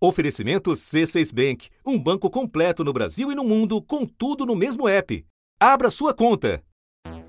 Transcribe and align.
Oferecimento 0.00 0.70
C6 0.70 1.34
Bank, 1.34 1.70
um 1.84 1.98
banco 1.98 2.30
completo 2.30 2.84
no 2.84 2.92
Brasil 2.92 3.32
e 3.32 3.34
no 3.34 3.42
mundo, 3.42 3.82
com 3.82 4.06
tudo 4.06 4.46
no 4.46 4.54
mesmo 4.54 4.88
app. 4.88 5.26
Abra 5.58 5.90
sua 5.90 6.14
conta. 6.14 6.62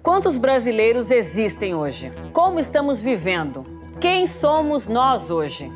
Quantos 0.04 0.38
brasileiros 0.38 1.10
existem 1.10 1.74
hoje? 1.74 2.12
Como 2.32 2.60
estamos 2.60 3.02
vivendo? 3.02 3.66
Quem 4.00 4.28
somos 4.28 4.88
nós 4.88 5.32
hoje? 5.32 5.72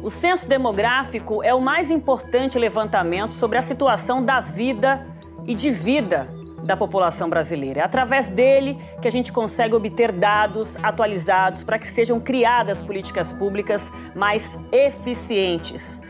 O 0.00 0.08
censo 0.08 0.48
demográfico 0.48 1.42
é 1.42 1.52
o 1.52 1.60
mais 1.60 1.90
importante 1.90 2.60
levantamento 2.60 3.34
sobre 3.34 3.58
a 3.58 3.62
situação 3.62 4.24
da 4.24 4.38
vida 4.38 5.04
e 5.48 5.52
de 5.54 5.72
vida 5.72 6.32
da 6.62 6.76
população 6.76 7.28
brasileira. 7.28 7.80
É 7.80 7.82
através 7.82 8.30
dele 8.30 8.78
que 9.02 9.08
a 9.08 9.10
gente 9.10 9.32
consegue 9.32 9.74
obter 9.74 10.12
dados 10.12 10.76
atualizados 10.80 11.64
para 11.64 11.76
que 11.76 11.88
sejam 11.88 12.20
criadas 12.20 12.80
políticas 12.80 13.32
públicas 13.32 13.90
mais 14.14 14.56
eficientes. 14.70 16.00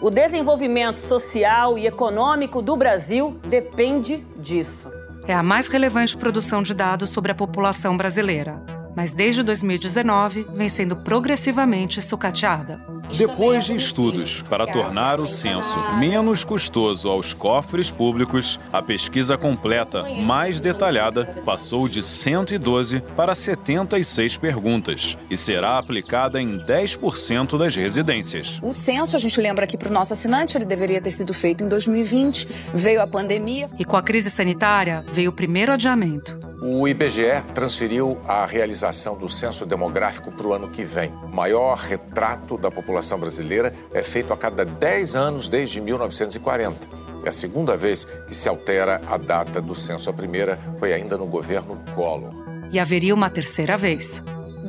O 0.00 0.10
desenvolvimento 0.10 0.98
social 0.98 1.78
e 1.78 1.86
econômico 1.86 2.60
do 2.60 2.76
Brasil 2.76 3.40
depende 3.48 4.26
disso. 4.36 4.90
É 5.26 5.34
a 5.34 5.42
mais 5.42 5.68
relevante 5.68 6.16
produção 6.16 6.62
de 6.62 6.74
dados 6.74 7.10
sobre 7.10 7.32
a 7.32 7.34
população 7.34 7.96
brasileira, 7.96 8.62
mas 8.96 9.12
desde 9.12 9.42
2019 9.42 10.46
vem 10.54 10.68
sendo 10.68 10.96
progressivamente 10.96 12.00
sucateada. 12.00 12.80
Depois 13.14 13.66
de 13.66 13.76
estudos 13.76 14.42
para 14.42 14.66
tornar 14.66 15.20
o 15.20 15.26
censo 15.26 15.78
menos 15.98 16.42
custoso 16.42 17.08
aos 17.08 17.32
cofres 17.32 17.90
públicos, 17.90 18.58
a 18.72 18.82
pesquisa 18.82 19.36
completa, 19.36 20.02
mais 20.24 20.60
detalhada, 20.60 21.24
passou 21.44 21.88
de 21.88 22.02
112 22.02 23.00
para 23.14 23.34
76 23.34 24.38
perguntas 24.38 25.16
e 25.30 25.36
será 25.36 25.78
aplicada 25.78 26.40
em 26.40 26.58
10% 26.58 27.58
das 27.58 27.76
residências. 27.76 28.58
O 28.62 28.72
censo, 28.72 29.14
a 29.14 29.18
gente 29.18 29.40
lembra 29.40 29.64
aqui 29.64 29.76
para 29.76 29.90
o 29.90 29.92
nosso 29.92 30.14
assinante, 30.14 30.56
ele 30.56 30.64
deveria 30.64 31.00
ter 31.00 31.10
sido 31.10 31.34
feito 31.34 31.62
em 31.62 31.68
2020, 31.68 32.48
veio 32.74 33.02
a 33.02 33.06
pandemia. 33.06 33.70
E 33.78 33.84
com 33.84 33.96
a 33.96 34.02
crise 34.02 34.30
sanitária, 34.30 35.04
veio 35.12 35.30
o 35.30 35.34
primeiro 35.34 35.72
adiamento. 35.72 36.45
O 36.68 36.88
IBGE 36.88 37.44
transferiu 37.54 38.18
a 38.26 38.44
realização 38.44 39.16
do 39.16 39.28
censo 39.28 39.64
demográfico 39.64 40.32
para 40.32 40.48
o 40.48 40.52
ano 40.52 40.68
que 40.68 40.82
vem. 40.82 41.12
O 41.22 41.28
maior 41.28 41.76
retrato 41.76 42.58
da 42.58 42.72
população 42.72 43.20
brasileira 43.20 43.72
é 43.94 44.02
feito 44.02 44.32
a 44.32 44.36
cada 44.36 44.64
10 44.64 45.14
anos 45.14 45.46
desde 45.46 45.80
1940. 45.80 46.88
É 47.24 47.28
a 47.28 47.32
segunda 47.32 47.76
vez 47.76 48.04
que 48.04 48.34
se 48.34 48.48
altera 48.48 49.00
a 49.06 49.16
data 49.16 49.62
do 49.62 49.76
censo. 49.76 50.10
A 50.10 50.12
primeira 50.12 50.58
foi 50.76 50.92
ainda 50.92 51.16
no 51.16 51.26
governo 51.26 51.80
Collor. 51.94 52.32
E 52.72 52.80
haveria 52.80 53.14
uma 53.14 53.30
terceira 53.30 53.76
vez. 53.76 54.20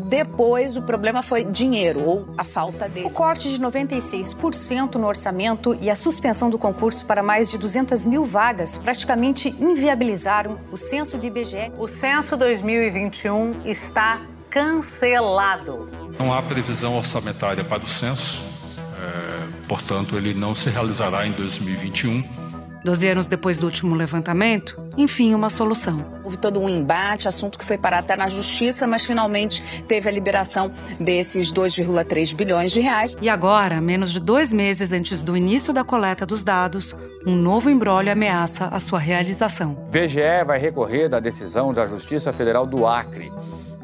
Depois, 0.08 0.78
o 0.78 0.82
problema 0.82 1.22
foi 1.22 1.44
dinheiro 1.44 2.02
ou 2.02 2.28
a 2.38 2.44
falta 2.44 2.88
dele. 2.88 3.06
O 3.06 3.10
corte 3.10 3.50
de 3.50 3.60
96% 3.60 4.96
no 4.96 5.06
orçamento 5.06 5.78
e 5.82 5.90
a 5.90 5.96
suspensão 5.98 6.50
do 6.50 6.58
concurso 6.58 7.06
para 7.06 7.22
mais 7.22 7.52
de 7.52 7.58
200 7.58 8.06
mil 8.06 8.24
vagas 8.24 8.78
praticamente 8.78 9.54
inviabilizaram 9.60 10.60
o 10.72 10.78
censo 10.78 11.18
do 11.18 11.26
IBGE. 11.26 11.74
O 11.78 11.90
censo 11.90 12.38
2021 12.38 13.64
está 13.66 14.22
cancelado. 14.50 15.90
Não 16.18 16.34
há 16.34 16.42
previsão 16.42 16.98
orçamentária 16.98 17.64
para 17.66 17.84
o 17.84 17.88
censo, 17.88 18.42
é, 18.78 19.68
portanto, 19.68 20.16
ele 20.16 20.34
não 20.34 20.56
se 20.56 20.70
realizará 20.70 21.28
em 21.28 21.34
2021. 21.34 22.47
Doze 22.88 23.10
anos 23.10 23.28
depois 23.28 23.58
do 23.58 23.66
último 23.66 23.94
levantamento, 23.96 24.82
enfim, 24.96 25.34
uma 25.34 25.50
solução. 25.50 26.06
Houve 26.24 26.38
todo 26.38 26.58
um 26.58 26.70
embate, 26.70 27.28
assunto 27.28 27.60
que 27.60 27.66
foi 27.66 27.78
parar 27.78 27.98
até 27.98 28.16
na 28.16 28.30
justiça, 28.30 28.88
mas 28.88 29.06
finalmente 29.06 29.62
teve 29.90 30.08
a 30.08 30.12
liberação 30.12 30.72
desses 30.98 31.52
2,3 31.52 32.34
bilhões 32.34 32.72
de 32.72 32.80
reais. 32.80 33.18
E 33.22 33.28
agora, 33.28 33.82
menos 33.82 34.14
de 34.14 34.22
dois 34.22 34.54
meses 34.54 34.94
antes 34.94 35.22
do 35.22 35.36
início 35.36 35.74
da 35.74 35.84
coleta 35.84 36.26
dos 36.26 36.46
dados, 36.46 36.96
um 37.26 37.36
novo 37.36 37.70
embrólio 37.70 38.10
ameaça 38.10 38.70
a 38.72 38.80
sua 38.80 39.00
realização. 39.00 39.74
O 39.74 39.92
BGE 39.92 40.46
vai 40.46 40.58
recorrer 40.58 41.10
da 41.10 41.20
decisão 41.20 41.74
da 41.74 41.86
Justiça 41.86 42.32
Federal 42.32 42.66
do 42.66 42.88
Acre 42.88 43.30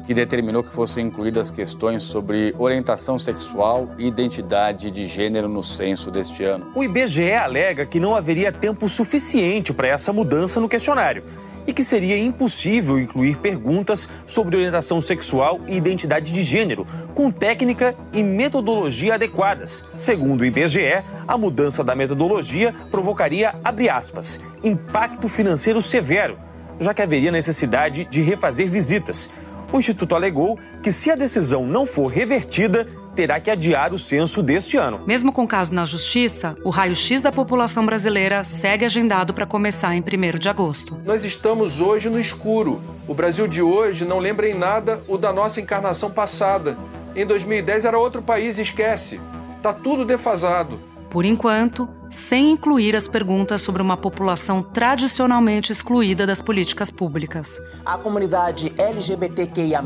que 0.06 0.14
determinou 0.14 0.62
que 0.62 0.72
fossem 0.72 1.06
incluídas 1.06 1.50
questões 1.50 2.02
sobre 2.02 2.54
orientação 2.58 3.18
sexual 3.18 3.88
e 3.98 4.06
identidade 4.06 4.90
de 4.90 5.06
gênero 5.06 5.48
no 5.48 5.62
censo 5.62 6.10
deste 6.10 6.44
ano. 6.44 6.70
O 6.74 6.84
IBGE 6.84 7.32
alega 7.32 7.86
que 7.86 7.98
não 7.98 8.14
haveria 8.14 8.52
tempo 8.52 8.88
suficiente 8.88 9.72
para 9.72 9.88
essa 9.88 10.12
mudança 10.12 10.60
no 10.60 10.68
questionário 10.68 11.24
e 11.66 11.72
que 11.72 11.82
seria 11.82 12.18
impossível 12.18 12.98
incluir 12.98 13.38
perguntas 13.38 14.08
sobre 14.26 14.56
orientação 14.56 15.00
sexual 15.00 15.60
e 15.66 15.76
identidade 15.76 16.32
de 16.32 16.42
gênero, 16.42 16.86
com 17.14 17.30
técnica 17.30 17.94
e 18.12 18.22
metodologia 18.22 19.14
adequadas. 19.14 19.82
Segundo 19.96 20.42
o 20.42 20.44
IBGE, 20.44 21.02
a 21.26 21.38
mudança 21.38 21.82
da 21.82 21.94
metodologia 21.94 22.74
provocaria, 22.90 23.54
aspas, 23.90 24.38
impacto 24.62 25.26
financeiro 25.26 25.80
severo, 25.80 26.36
já 26.78 26.92
que 26.92 27.00
haveria 27.00 27.32
necessidade 27.32 28.04
de 28.10 28.20
refazer 28.20 28.68
visitas 28.68 29.30
o 29.76 29.80
Instituto 29.80 30.14
alegou 30.14 30.58
que, 30.82 30.92
se 30.92 31.10
a 31.10 31.16
decisão 31.16 31.66
não 31.66 31.84
for 31.84 32.06
revertida, 32.06 32.86
terá 33.14 33.40
que 33.40 33.50
adiar 33.50 33.92
o 33.92 33.98
censo 33.98 34.42
deste 34.42 34.76
ano. 34.76 35.00
Mesmo 35.06 35.32
com 35.32 35.44
o 35.44 35.48
caso 35.48 35.74
na 35.74 35.84
Justiça, 35.84 36.56
o 36.64 36.70
raio-x 36.70 37.20
da 37.20 37.32
população 37.32 37.84
brasileira 37.84 38.44
segue 38.44 38.84
agendado 38.84 39.34
para 39.34 39.46
começar 39.46 39.94
em 39.94 40.00
1 40.00 40.38
de 40.38 40.48
agosto. 40.48 40.96
Nós 41.04 41.24
estamos 41.24 41.80
hoje 41.80 42.08
no 42.08 42.20
escuro. 42.20 42.80
O 43.08 43.14
Brasil 43.14 43.48
de 43.48 43.62
hoje 43.62 44.04
não 44.04 44.18
lembra 44.18 44.48
em 44.48 44.54
nada 44.54 45.02
o 45.08 45.18
da 45.18 45.32
nossa 45.32 45.60
encarnação 45.60 46.10
passada. 46.10 46.78
Em 47.16 47.26
2010 47.26 47.84
era 47.84 47.98
outro 47.98 48.22
país, 48.22 48.58
esquece. 48.58 49.20
Tá 49.62 49.72
tudo 49.72 50.04
defasado 50.04 50.93
por 51.14 51.24
enquanto, 51.24 51.88
sem 52.10 52.50
incluir 52.50 52.96
as 52.96 53.06
perguntas 53.06 53.60
sobre 53.60 53.80
uma 53.80 53.96
população 53.96 54.64
tradicionalmente 54.64 55.70
excluída 55.70 56.26
das 56.26 56.40
políticas 56.40 56.90
públicas. 56.90 57.62
A 57.86 57.96
comunidade 57.96 58.74
LGBTQIA, 58.76 59.80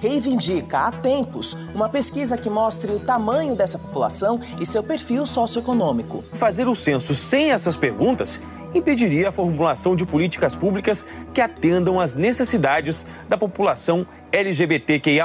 reivindica 0.00 0.80
há 0.80 0.90
tempos 0.90 1.56
uma 1.72 1.88
pesquisa 1.88 2.36
que 2.36 2.50
mostre 2.50 2.90
o 2.90 2.98
tamanho 2.98 3.54
dessa 3.54 3.78
população 3.78 4.40
e 4.60 4.66
seu 4.66 4.82
perfil 4.82 5.24
socioeconômico. 5.26 6.24
Fazer 6.32 6.66
o 6.66 6.74
censo 6.74 7.14
sem 7.14 7.52
essas 7.52 7.76
perguntas 7.76 8.42
impediria 8.74 9.28
a 9.28 9.32
formulação 9.32 9.94
de 9.94 10.04
políticas 10.04 10.56
públicas 10.56 11.06
que 11.32 11.40
atendam 11.40 12.00
às 12.00 12.16
necessidades 12.16 13.06
da 13.28 13.38
população 13.38 14.04
LGBTQIA. 14.32 15.24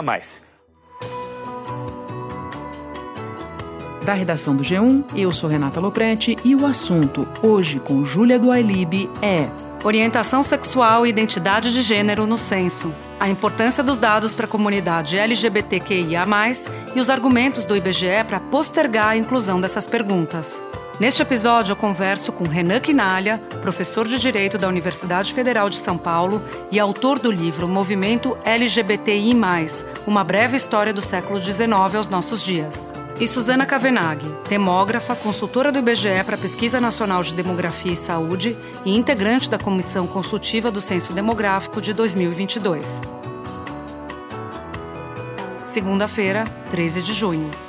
Da 4.10 4.16
redação 4.16 4.56
do 4.56 4.64
G1, 4.64 5.04
eu 5.16 5.32
sou 5.32 5.48
Renata 5.48 5.80
Loprete 5.80 6.36
e 6.44 6.56
o 6.56 6.66
assunto, 6.66 7.28
hoje 7.44 7.80
com 7.80 8.04
Júlia 8.04 8.40
do 8.40 8.50
Ailib, 8.50 9.08
é 9.22 9.48
Orientação 9.84 10.42
sexual 10.42 11.06
e 11.06 11.10
identidade 11.10 11.72
de 11.72 11.84
gênero 11.84 12.26
no 12.26 12.36
censo. 12.36 12.92
A 13.20 13.30
importância 13.30 13.84
dos 13.84 14.00
dados 14.00 14.34
para 14.34 14.46
a 14.46 14.50
comunidade 14.50 15.16
LGBTQIA, 15.16 16.24
e 16.96 17.00
os 17.00 17.08
argumentos 17.08 17.68
do 17.68 17.78
IBGE 17.78 18.24
para 18.28 18.40
postergar 18.40 19.10
a 19.10 19.16
inclusão 19.16 19.62
dessas 19.62 19.86
perguntas. 19.86 20.60
Neste 21.00 21.22
episódio, 21.22 21.74
eu 21.74 21.76
converso 21.76 22.32
com 22.32 22.46
Renan 22.46 22.80
Quinalha, 22.80 23.40
professor 23.62 24.08
de 24.08 24.18
Direito 24.18 24.58
da 24.58 24.68
Universidade 24.68 25.36
Federal 25.36 25.70
de 25.70 25.76
São 25.78 26.00
Paulo 26.00 26.42
e 26.72 26.80
autor 26.80 27.20
do 27.20 27.30
livro 27.30 27.68
Movimento 27.68 28.36
LGBTI, 28.44 29.36
uma 30.08 30.24
breve 30.24 30.58
história 30.58 30.92
do 30.92 31.00
século 31.00 31.40
XIX 31.40 31.94
aos 31.94 32.08
nossos 32.08 32.42
dias 32.42 32.92
e 33.20 33.28
Suzana 33.28 33.66
Kavenag, 33.66 34.26
demógrafa, 34.48 35.14
consultora 35.14 35.74
do 35.74 35.80
IBGE 35.80 36.24
para 36.26 36.38
Pesquisa 36.38 36.80
Nacional 36.80 37.22
de 37.22 37.34
Demografia 37.34 37.92
e 37.92 37.96
Saúde 37.96 38.58
e 38.86 38.96
integrante 38.96 39.50
da 39.50 39.58
Comissão 39.58 40.08
Consultiva 40.08 40.72
do 40.72 40.80
Censo 40.80 41.12
Demográfico 41.12 41.82
de 41.82 41.94
2022. 41.94 43.02
Segunda-feira, 45.66 46.46
13 46.72 47.02
de 47.02 47.14
junho. 47.14 47.69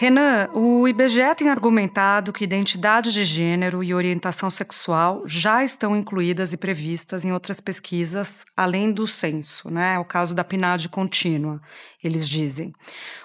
Renan, 0.00 0.48
o 0.52 0.86
IBGE 0.86 1.34
tem 1.36 1.48
argumentado 1.48 2.32
que 2.32 2.44
identidade 2.44 3.12
de 3.12 3.24
gênero 3.24 3.82
e 3.82 3.92
orientação 3.92 4.48
sexual 4.48 5.24
já 5.26 5.64
estão 5.64 5.96
incluídas 5.96 6.52
e 6.52 6.56
previstas 6.56 7.24
em 7.24 7.32
outras 7.32 7.60
pesquisas, 7.60 8.44
além 8.56 8.92
do 8.92 9.08
censo, 9.08 9.68
né? 9.68 9.98
O 9.98 10.04
caso 10.04 10.36
da 10.36 10.44
PNAD 10.44 10.88
contínua, 10.88 11.60
eles 12.00 12.28
dizem. 12.28 12.72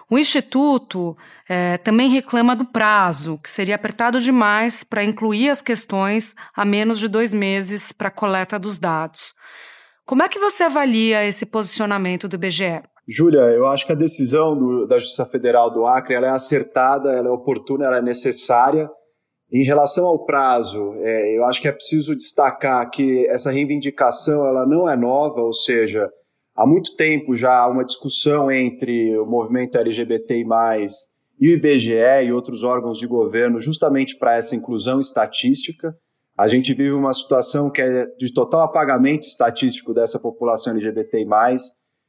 O 0.10 0.18
Instituto 0.18 1.16
é, 1.48 1.78
também 1.78 2.10
reclama 2.10 2.56
do 2.56 2.66
prazo, 2.66 3.38
que 3.38 3.52
seria 3.52 3.76
apertado 3.76 4.20
demais 4.20 4.84
para 4.84 5.04
incluir 5.04 5.52
as 5.52 5.62
questões 5.62 6.34
a 6.56 6.66
menos 6.66 6.98
de 6.98 7.08
dois 7.08 7.36
meses 7.36 7.92
para 7.92 8.10
coleta 8.10 8.58
dos 8.58 8.80
dados. 8.80 9.36
Como 10.08 10.24
é 10.24 10.28
que 10.28 10.40
você 10.40 10.64
avalia 10.64 11.24
esse 11.24 11.46
posicionamento 11.46 12.28
do 12.28 12.36
IBGE? 12.36 12.82
Júlia, 13.08 13.42
eu 13.42 13.68
acho 13.68 13.86
que 13.86 13.92
a 13.92 13.96
decisão 13.96 14.58
do, 14.58 14.88
da 14.88 14.98
Justiça 14.98 15.26
Federal 15.26 15.70
do 15.70 15.86
Acre 15.86 16.16
ela 16.16 16.28
é 16.28 16.30
acertada, 16.30 17.12
ela 17.12 17.28
é 17.28 17.32
oportuna, 17.32 17.86
ela 17.86 17.98
é 17.98 18.02
necessária. 18.02 18.90
Em 19.52 19.64
relação 19.64 20.08
ao 20.08 20.26
prazo, 20.26 20.94
é, 21.00 21.38
eu 21.38 21.46
acho 21.46 21.62
que 21.62 21.68
é 21.68 21.72
preciso 21.72 22.16
destacar 22.16 22.90
que 22.90 23.28
essa 23.28 23.52
reivindicação 23.52 24.48
ela 24.48 24.66
não 24.66 24.90
é 24.90 24.96
nova, 24.96 25.42
ou 25.42 25.54
seja, 25.54 26.10
há 26.56 26.66
muito 26.66 26.96
tempo 26.96 27.36
já 27.36 27.60
há 27.60 27.68
uma 27.70 27.84
discussão 27.84 28.50
entre 28.50 29.18
o 29.18 29.26
movimento 29.26 29.78
LGBTI+, 29.78 30.46
e 31.40 31.50
o 31.50 31.54
IBGE 31.56 32.26
e 32.26 32.32
outros 32.32 32.64
órgãos 32.64 32.98
de 32.98 33.06
governo 33.06 33.60
justamente 33.60 34.18
para 34.18 34.38
essa 34.38 34.56
inclusão 34.56 35.00
estatística. 35.00 35.94
A 36.38 36.48
gente 36.48 36.74
vive 36.74 36.94
uma 36.94 37.14
situação 37.14 37.70
que 37.70 37.82
é 37.82 38.06
de 38.18 38.34
total 38.34 38.62
apagamento 38.62 39.28
estatístico 39.28 39.94
dessa 39.94 40.20
população 40.20 40.74
LGBTI+, 40.74 41.26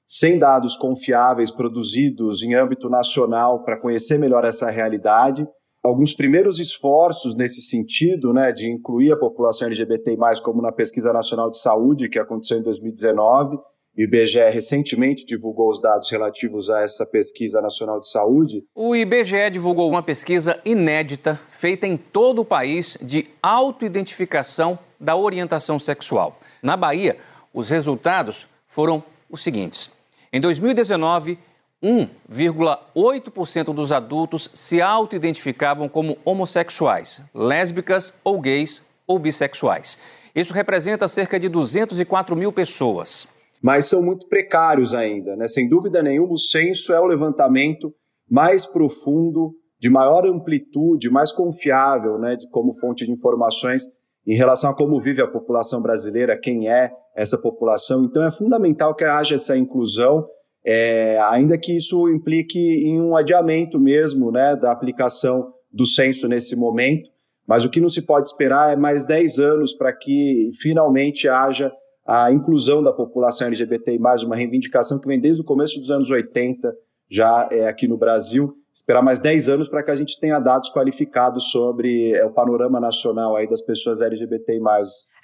sem 0.07 0.39
dados 0.39 0.77
confiáveis 0.77 1.51
produzidos 1.51 2.43
em 2.43 2.55
âmbito 2.55 2.89
nacional 2.89 3.65
para 3.65 3.81
conhecer 3.81 4.19
melhor 4.19 4.45
essa 4.45 4.71
realidade. 4.71 5.47
Alguns 5.83 6.15
primeiros 6.15 6.59
esforços 6.59 7.37
nesse 7.37 7.61
sentido, 7.61 8.33
né, 8.33 8.53
de 8.53 8.71
incluir 8.71 9.13
a 9.13 9.19
população 9.19 9.67
LGBTI+, 9.67 10.17
como 10.43 10.63
na 10.63 10.73
Pesquisa 10.73 11.13
Nacional 11.13 11.51
de 11.51 11.59
Saúde, 11.59 12.09
que 12.09 12.19
aconteceu 12.19 12.59
em 12.59 12.63
2019, 12.63 13.59
e 13.97 14.03
o 14.03 14.07
IBGE 14.07 14.51
recentemente 14.51 15.25
divulgou 15.25 15.71
os 15.71 15.81
dados 15.81 16.11
relativos 16.11 16.69
a 16.69 16.81
essa 16.81 17.07
pesquisa 17.07 17.61
nacional 17.61 18.01
de 18.01 18.11
saúde. 18.11 18.65
O 18.75 18.97
IBGE 18.97 19.51
divulgou 19.53 19.89
uma 19.89 20.03
pesquisa 20.03 20.59
inédita 20.65 21.39
feita 21.49 21.87
em 21.87 21.97
todo 21.97 22.41
o 22.41 22.45
país 22.45 22.99
de 23.01 23.29
autoidentificação 23.41 24.77
da 24.99 25.15
orientação 25.15 25.79
sexual. 25.79 26.41
Na 26.61 26.77
Bahia, 26.77 27.17
os 27.53 27.69
resultados 27.69 28.49
foram 28.67 29.01
os 29.35 29.43
seguintes: 29.43 29.91
em 30.33 30.41
2019, 30.41 31.39
1,8% 31.83 33.75
dos 33.75 33.93
adultos 33.93 34.51
se 34.55 34.81
auto-identificavam 34.81 35.89
como 35.89 36.17
homossexuais, 36.25 37.23
lésbicas 37.35 38.15
ou 38.25 38.41
gays 38.41 38.83
ou 39.07 39.19
bissexuais. 39.19 39.99
Isso 40.35 40.55
representa 40.55 41.07
cerca 41.07 41.39
de 41.39 41.49
204 41.49 42.35
mil 42.35 42.51
pessoas. 42.51 43.29
Mas 43.63 43.87
são 43.87 44.03
muito 44.03 44.27
precários 44.29 44.95
ainda, 44.95 45.37
né? 45.37 45.47
Sem 45.47 45.69
dúvida 45.69 46.03
nenhuma, 46.03 46.33
o 46.33 46.39
censo 46.39 46.93
é 46.93 47.01
o 47.01 47.07
levantamento 47.07 47.95
mais 48.31 48.65
profundo, 48.67 49.55
de 49.79 49.91
maior 49.91 50.27
amplitude, 50.27 51.11
mais 51.11 51.31
confiável, 51.31 52.19
né, 52.19 52.37
de, 52.37 52.49
como 52.49 52.75
fonte 52.75 53.05
de 53.05 53.13
informações 53.13 53.85
em 54.27 54.37
relação 54.37 54.71
a 54.71 54.75
como 54.75 55.01
vive 55.01 55.21
a 55.21 55.27
população 55.27 55.83
brasileira, 55.83 56.39
quem 56.39 56.69
é 56.69 56.91
essa 57.15 57.39
população. 57.39 58.05
Então 58.05 58.23
é 58.23 58.31
fundamental 58.31 58.95
que 58.95 59.05
haja 59.05 59.35
essa 59.35 59.57
inclusão, 59.57 60.27
é, 60.65 61.19
ainda 61.21 61.59
que 61.59 61.77
isso 61.77 62.09
implique 62.09 62.59
em 62.59 63.01
um 63.01 63.15
adiamento 63.15 63.79
mesmo 63.79 64.33
né, 64.33 64.57
da 64.57 64.73
aplicação 64.73 65.53
do 65.71 65.85
censo 65.85 66.27
nesse 66.27 66.57
momento. 66.57 67.11
Mas 67.47 67.65
o 67.65 67.71
que 67.71 67.81
não 67.81 67.91
se 67.91 68.03
pode 68.03 68.29
esperar 68.29 68.73
é 68.73 68.77
mais 68.77 69.05
10 69.05 69.39
anos 69.39 69.75
para 69.75 69.93
que 69.93 70.51
finalmente 70.59 71.29
haja 71.29 71.71
a 72.07 72.33
inclusão 72.33 72.83
da 72.83 72.93
população 72.93 73.47
LGBTI, 73.47 73.99
uma 74.25 74.37
reivindicação 74.37 74.99
que 74.99 75.07
vem 75.07 75.21
desde 75.21 75.43
o 75.43 75.45
começo 75.45 75.79
dos 75.79 75.91
anos 75.91 76.11
80, 76.11 76.75
já 77.11 77.49
é, 77.51 77.67
aqui 77.67 77.87
no 77.87 77.99
Brasil 77.99 78.55
esperar 78.75 79.03
mais 79.03 79.21
10 79.21 79.49
anos 79.49 79.69
para 79.69 79.83
que 79.83 79.91
a 79.91 79.95
gente 79.95 80.19
tenha 80.19 80.41
dados 80.41 80.71
qualificados 80.71 81.51
sobre 81.51 82.13
é, 82.13 82.25
o 82.25 82.31
panorama 82.31 82.81
nacional 82.81 83.37
aí 83.37 83.49
das 83.49 83.61
pessoas 83.61 84.01
LGBTI+. 84.01 84.59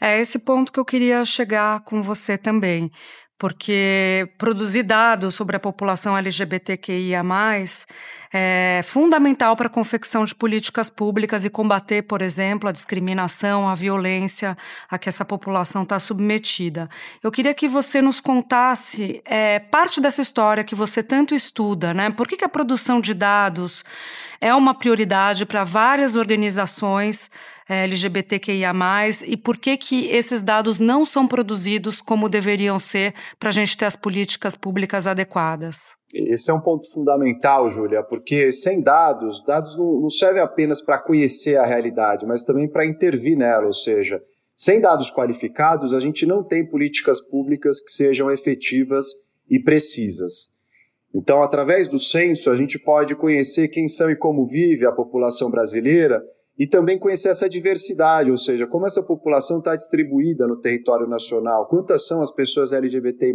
É 0.00 0.20
esse 0.20 0.38
ponto 0.38 0.72
que 0.72 0.78
eu 0.78 0.84
queria 0.84 1.24
chegar 1.24 1.80
com 1.84 2.00
você 2.00 2.38
também, 2.38 2.90
porque 3.40 4.28
produzir 4.36 4.82
dados 4.82 5.34
sobre 5.34 5.56
a 5.56 5.58
população 5.58 6.14
LGBTQIA+, 6.14 7.24
é 8.30 8.82
fundamental 8.84 9.56
para 9.56 9.66
a 9.66 9.70
confecção 9.70 10.26
de 10.26 10.34
políticas 10.34 10.90
públicas 10.90 11.46
e 11.46 11.48
combater, 11.48 12.02
por 12.02 12.20
exemplo, 12.20 12.68
a 12.68 12.72
discriminação, 12.72 13.66
a 13.66 13.74
violência 13.74 14.56
a 14.90 14.98
que 14.98 15.08
essa 15.08 15.24
população 15.24 15.84
está 15.84 15.98
submetida. 15.98 16.88
Eu 17.22 17.32
queria 17.32 17.54
que 17.54 17.66
você 17.66 18.02
nos 18.02 18.20
contasse 18.20 19.22
é, 19.24 19.58
parte 19.58 20.02
dessa 20.02 20.20
história 20.20 20.62
que 20.62 20.74
você 20.74 21.02
tanto 21.02 21.34
estuda, 21.34 21.94
né? 21.94 22.10
Por 22.10 22.28
que, 22.28 22.36
que 22.36 22.44
a 22.44 22.48
produção 22.48 23.00
de 23.00 23.14
dados 23.14 23.82
é 24.38 24.54
uma 24.54 24.74
prioridade 24.74 25.46
para 25.46 25.64
várias 25.64 26.14
organizações 26.14 27.30
LGBTQIA+, 27.76 28.72
e 29.26 29.36
por 29.36 29.56
que 29.56 29.76
que 29.76 30.06
esses 30.06 30.42
dados 30.42 30.80
não 30.80 31.04
são 31.04 31.26
produzidos 31.26 32.00
como 32.00 32.28
deveriam 32.28 32.78
ser 32.78 33.14
para 33.38 33.50
a 33.50 33.52
gente 33.52 33.76
ter 33.76 33.84
as 33.84 33.96
políticas 33.96 34.56
públicas 34.56 35.06
adequadas? 35.06 35.96
Esse 36.12 36.50
é 36.50 36.54
um 36.54 36.60
ponto 36.60 36.90
fundamental, 36.90 37.70
Júlia, 37.70 38.02
porque 38.02 38.52
sem 38.52 38.82
dados, 38.82 39.44
dados 39.44 39.76
não 39.76 40.10
servem 40.10 40.42
apenas 40.42 40.80
para 40.80 40.98
conhecer 40.98 41.56
a 41.56 41.64
realidade, 41.64 42.26
mas 42.26 42.42
também 42.42 42.68
para 42.68 42.84
intervir 42.84 43.36
nela, 43.36 43.66
ou 43.66 43.72
seja, 43.72 44.20
sem 44.56 44.80
dados 44.80 45.10
qualificados, 45.10 45.94
a 45.94 46.00
gente 46.00 46.26
não 46.26 46.42
tem 46.42 46.68
políticas 46.68 47.20
públicas 47.20 47.80
que 47.80 47.90
sejam 47.90 48.30
efetivas 48.30 49.06
e 49.48 49.58
precisas. 49.58 50.50
Então, 51.14 51.42
através 51.42 51.88
do 51.88 51.98
censo, 51.98 52.50
a 52.50 52.54
gente 52.54 52.78
pode 52.78 53.14
conhecer 53.16 53.68
quem 53.68 53.88
são 53.88 54.10
e 54.10 54.16
como 54.16 54.46
vive 54.46 54.84
a 54.84 54.92
população 54.92 55.50
brasileira 55.50 56.22
e 56.60 56.66
também 56.66 56.98
conhecer 56.98 57.30
essa 57.30 57.48
diversidade, 57.48 58.30
ou 58.30 58.36
seja, 58.36 58.66
como 58.66 58.84
essa 58.84 59.02
população 59.02 59.60
está 59.60 59.74
distribuída 59.74 60.46
no 60.46 60.60
território 60.60 61.08
nacional, 61.08 61.66
quantas 61.66 62.06
são 62.06 62.20
as 62.20 62.30
pessoas 62.30 62.70
LGBTI, 62.70 63.32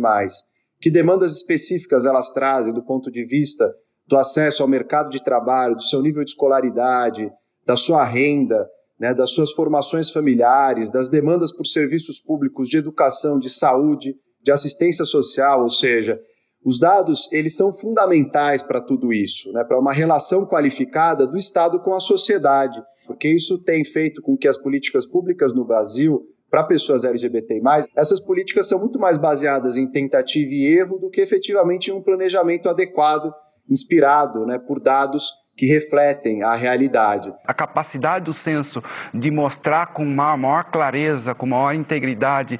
que 0.79 0.91
demandas 0.91 1.35
específicas 1.35 2.05
elas 2.05 2.31
trazem 2.31 2.71
do 2.71 2.83
ponto 2.83 3.09
de 3.09 3.25
vista 3.25 3.67
do 4.05 4.15
acesso 4.15 4.61
ao 4.61 4.69
mercado 4.69 5.09
de 5.09 5.23
trabalho, 5.23 5.75
do 5.75 5.81
seu 5.81 6.03
nível 6.03 6.23
de 6.23 6.29
escolaridade, 6.29 7.27
da 7.65 7.75
sua 7.75 8.05
renda, 8.05 8.69
né, 8.99 9.11
das 9.11 9.31
suas 9.31 9.51
formações 9.53 10.11
familiares, 10.11 10.91
das 10.91 11.09
demandas 11.09 11.51
por 11.51 11.65
serviços 11.65 12.19
públicos 12.19 12.69
de 12.69 12.77
educação, 12.77 13.39
de 13.39 13.49
saúde, 13.49 14.13
de 14.39 14.51
assistência 14.51 15.03
social, 15.03 15.63
ou 15.63 15.69
seja, 15.69 16.19
os 16.65 16.79
dados 16.79 17.31
eles 17.31 17.55
são 17.55 17.71
fundamentais 17.71 18.63
para 18.63 18.81
tudo 18.81 19.13
isso, 19.13 19.53
né, 19.53 19.63
para 19.63 19.79
uma 19.79 19.93
relação 19.93 20.47
qualificada 20.47 21.27
do 21.27 21.37
Estado 21.37 21.79
com 21.79 21.93
a 21.93 21.99
sociedade, 21.99 22.81
porque 23.05 23.29
isso 23.29 23.59
tem 23.59 23.85
feito 23.85 24.19
com 24.21 24.35
que 24.35 24.47
as 24.47 24.57
políticas 24.57 25.05
públicas 25.05 25.53
no 25.53 25.63
Brasil 25.63 26.27
para 26.49 26.63
pessoas 26.63 27.03
LGBTI+, 27.03 27.61
essas 27.95 28.19
políticas 28.19 28.67
são 28.67 28.79
muito 28.79 28.97
mais 28.97 29.17
baseadas 29.17 29.77
em 29.77 29.89
tentativa 29.89 30.51
e 30.51 30.65
erro 30.65 30.97
do 30.97 31.09
que 31.09 31.21
efetivamente 31.21 31.91
em 31.91 31.93
um 31.93 32.01
planejamento 32.01 32.67
adequado, 32.67 33.31
inspirado 33.69 34.45
né, 34.45 34.57
por 34.57 34.79
dados 34.79 35.31
que 35.55 35.65
refletem 35.65 36.43
a 36.43 36.55
realidade. 36.55 37.33
A 37.45 37.53
capacidade 37.53 38.25
do 38.25 38.33
censo 38.33 38.83
de 39.13 39.31
mostrar 39.31 39.87
com 39.87 40.03
maior 40.03 40.65
clareza, 40.65 41.33
com 41.33 41.45
maior 41.45 41.73
integridade, 41.73 42.59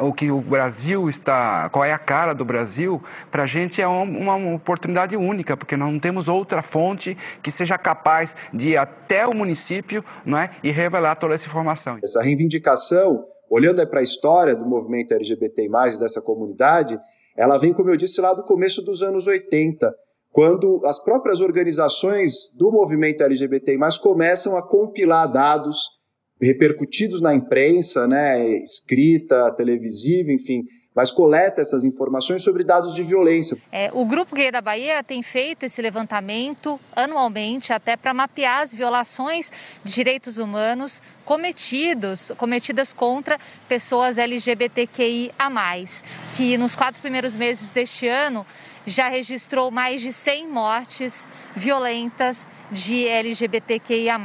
o 0.00 0.12
que 0.12 0.30
o 0.30 0.40
Brasil 0.40 1.08
está, 1.08 1.70
qual 1.70 1.84
é 1.84 1.92
a 1.92 1.98
cara 1.98 2.34
do 2.34 2.44
Brasil, 2.44 3.00
para 3.30 3.44
a 3.44 3.46
gente 3.46 3.80
é 3.80 3.86
uma, 3.86 4.34
uma 4.34 4.54
oportunidade 4.54 5.16
única, 5.16 5.56
porque 5.56 5.76
nós 5.76 5.92
não 5.92 6.00
temos 6.00 6.28
outra 6.28 6.62
fonte 6.62 7.16
que 7.42 7.50
seja 7.50 7.78
capaz 7.78 8.34
de 8.52 8.70
ir 8.70 8.76
até 8.76 9.26
o 9.26 9.36
município 9.36 10.04
não 10.24 10.38
é, 10.38 10.50
e 10.62 10.70
revelar 10.70 11.14
toda 11.16 11.34
essa 11.34 11.46
informação. 11.46 11.98
Essa 12.02 12.22
reivindicação, 12.22 13.24
olhando 13.48 13.86
para 13.86 14.00
a 14.00 14.02
história 14.02 14.56
do 14.56 14.66
movimento 14.66 15.14
LGBT+, 15.14 15.68
dessa 16.00 16.20
comunidade, 16.20 16.98
ela 17.36 17.56
vem, 17.58 17.72
como 17.72 17.90
eu 17.90 17.96
disse, 17.96 18.20
lá 18.20 18.34
do 18.34 18.42
começo 18.42 18.82
dos 18.82 19.02
anos 19.02 19.26
80, 19.26 19.94
quando 20.32 20.80
as 20.84 20.98
próprias 20.98 21.40
organizações 21.40 22.50
do 22.56 22.72
movimento 22.72 23.22
LGBT 23.22 23.76
começam 24.02 24.56
a 24.56 24.66
compilar 24.66 25.30
dados 25.30 25.76
repercutidos 26.40 27.20
na 27.20 27.34
imprensa, 27.34 28.08
né, 28.08 28.44
escrita, 28.62 29.52
televisiva, 29.52 30.32
enfim, 30.32 30.64
mas 30.94 31.10
coleta 31.10 31.60
essas 31.60 31.84
informações 31.84 32.42
sobre 32.42 32.64
dados 32.64 32.94
de 32.94 33.02
violência. 33.02 33.56
É, 33.70 33.90
o 33.92 34.04
Grupo 34.04 34.34
Gay 34.34 34.50
da 34.50 34.60
Bahia 34.60 35.02
tem 35.04 35.22
feito 35.22 35.64
esse 35.64 35.80
levantamento 35.80 36.80
anualmente 36.94 37.72
até 37.72 37.96
para 37.96 38.12
mapear 38.12 38.62
as 38.62 38.74
violações 38.74 39.50
de 39.84 39.94
direitos 39.94 40.38
humanos 40.38 41.00
cometidos, 41.24 42.32
cometidas 42.36 42.92
contra 42.92 43.38
pessoas 43.68 44.18
LGBTQIA+, 44.18 45.32
que 46.36 46.58
nos 46.58 46.74
quatro 46.74 47.00
primeiros 47.00 47.36
meses 47.36 47.70
deste 47.70 48.06
ano 48.08 48.44
já 48.86 49.08
registrou 49.08 49.70
mais 49.70 50.00
de 50.00 50.12
100 50.12 50.48
mortes 50.48 51.26
violentas 51.54 52.48
de 52.70 53.06
LGBTQIA. 53.06 54.16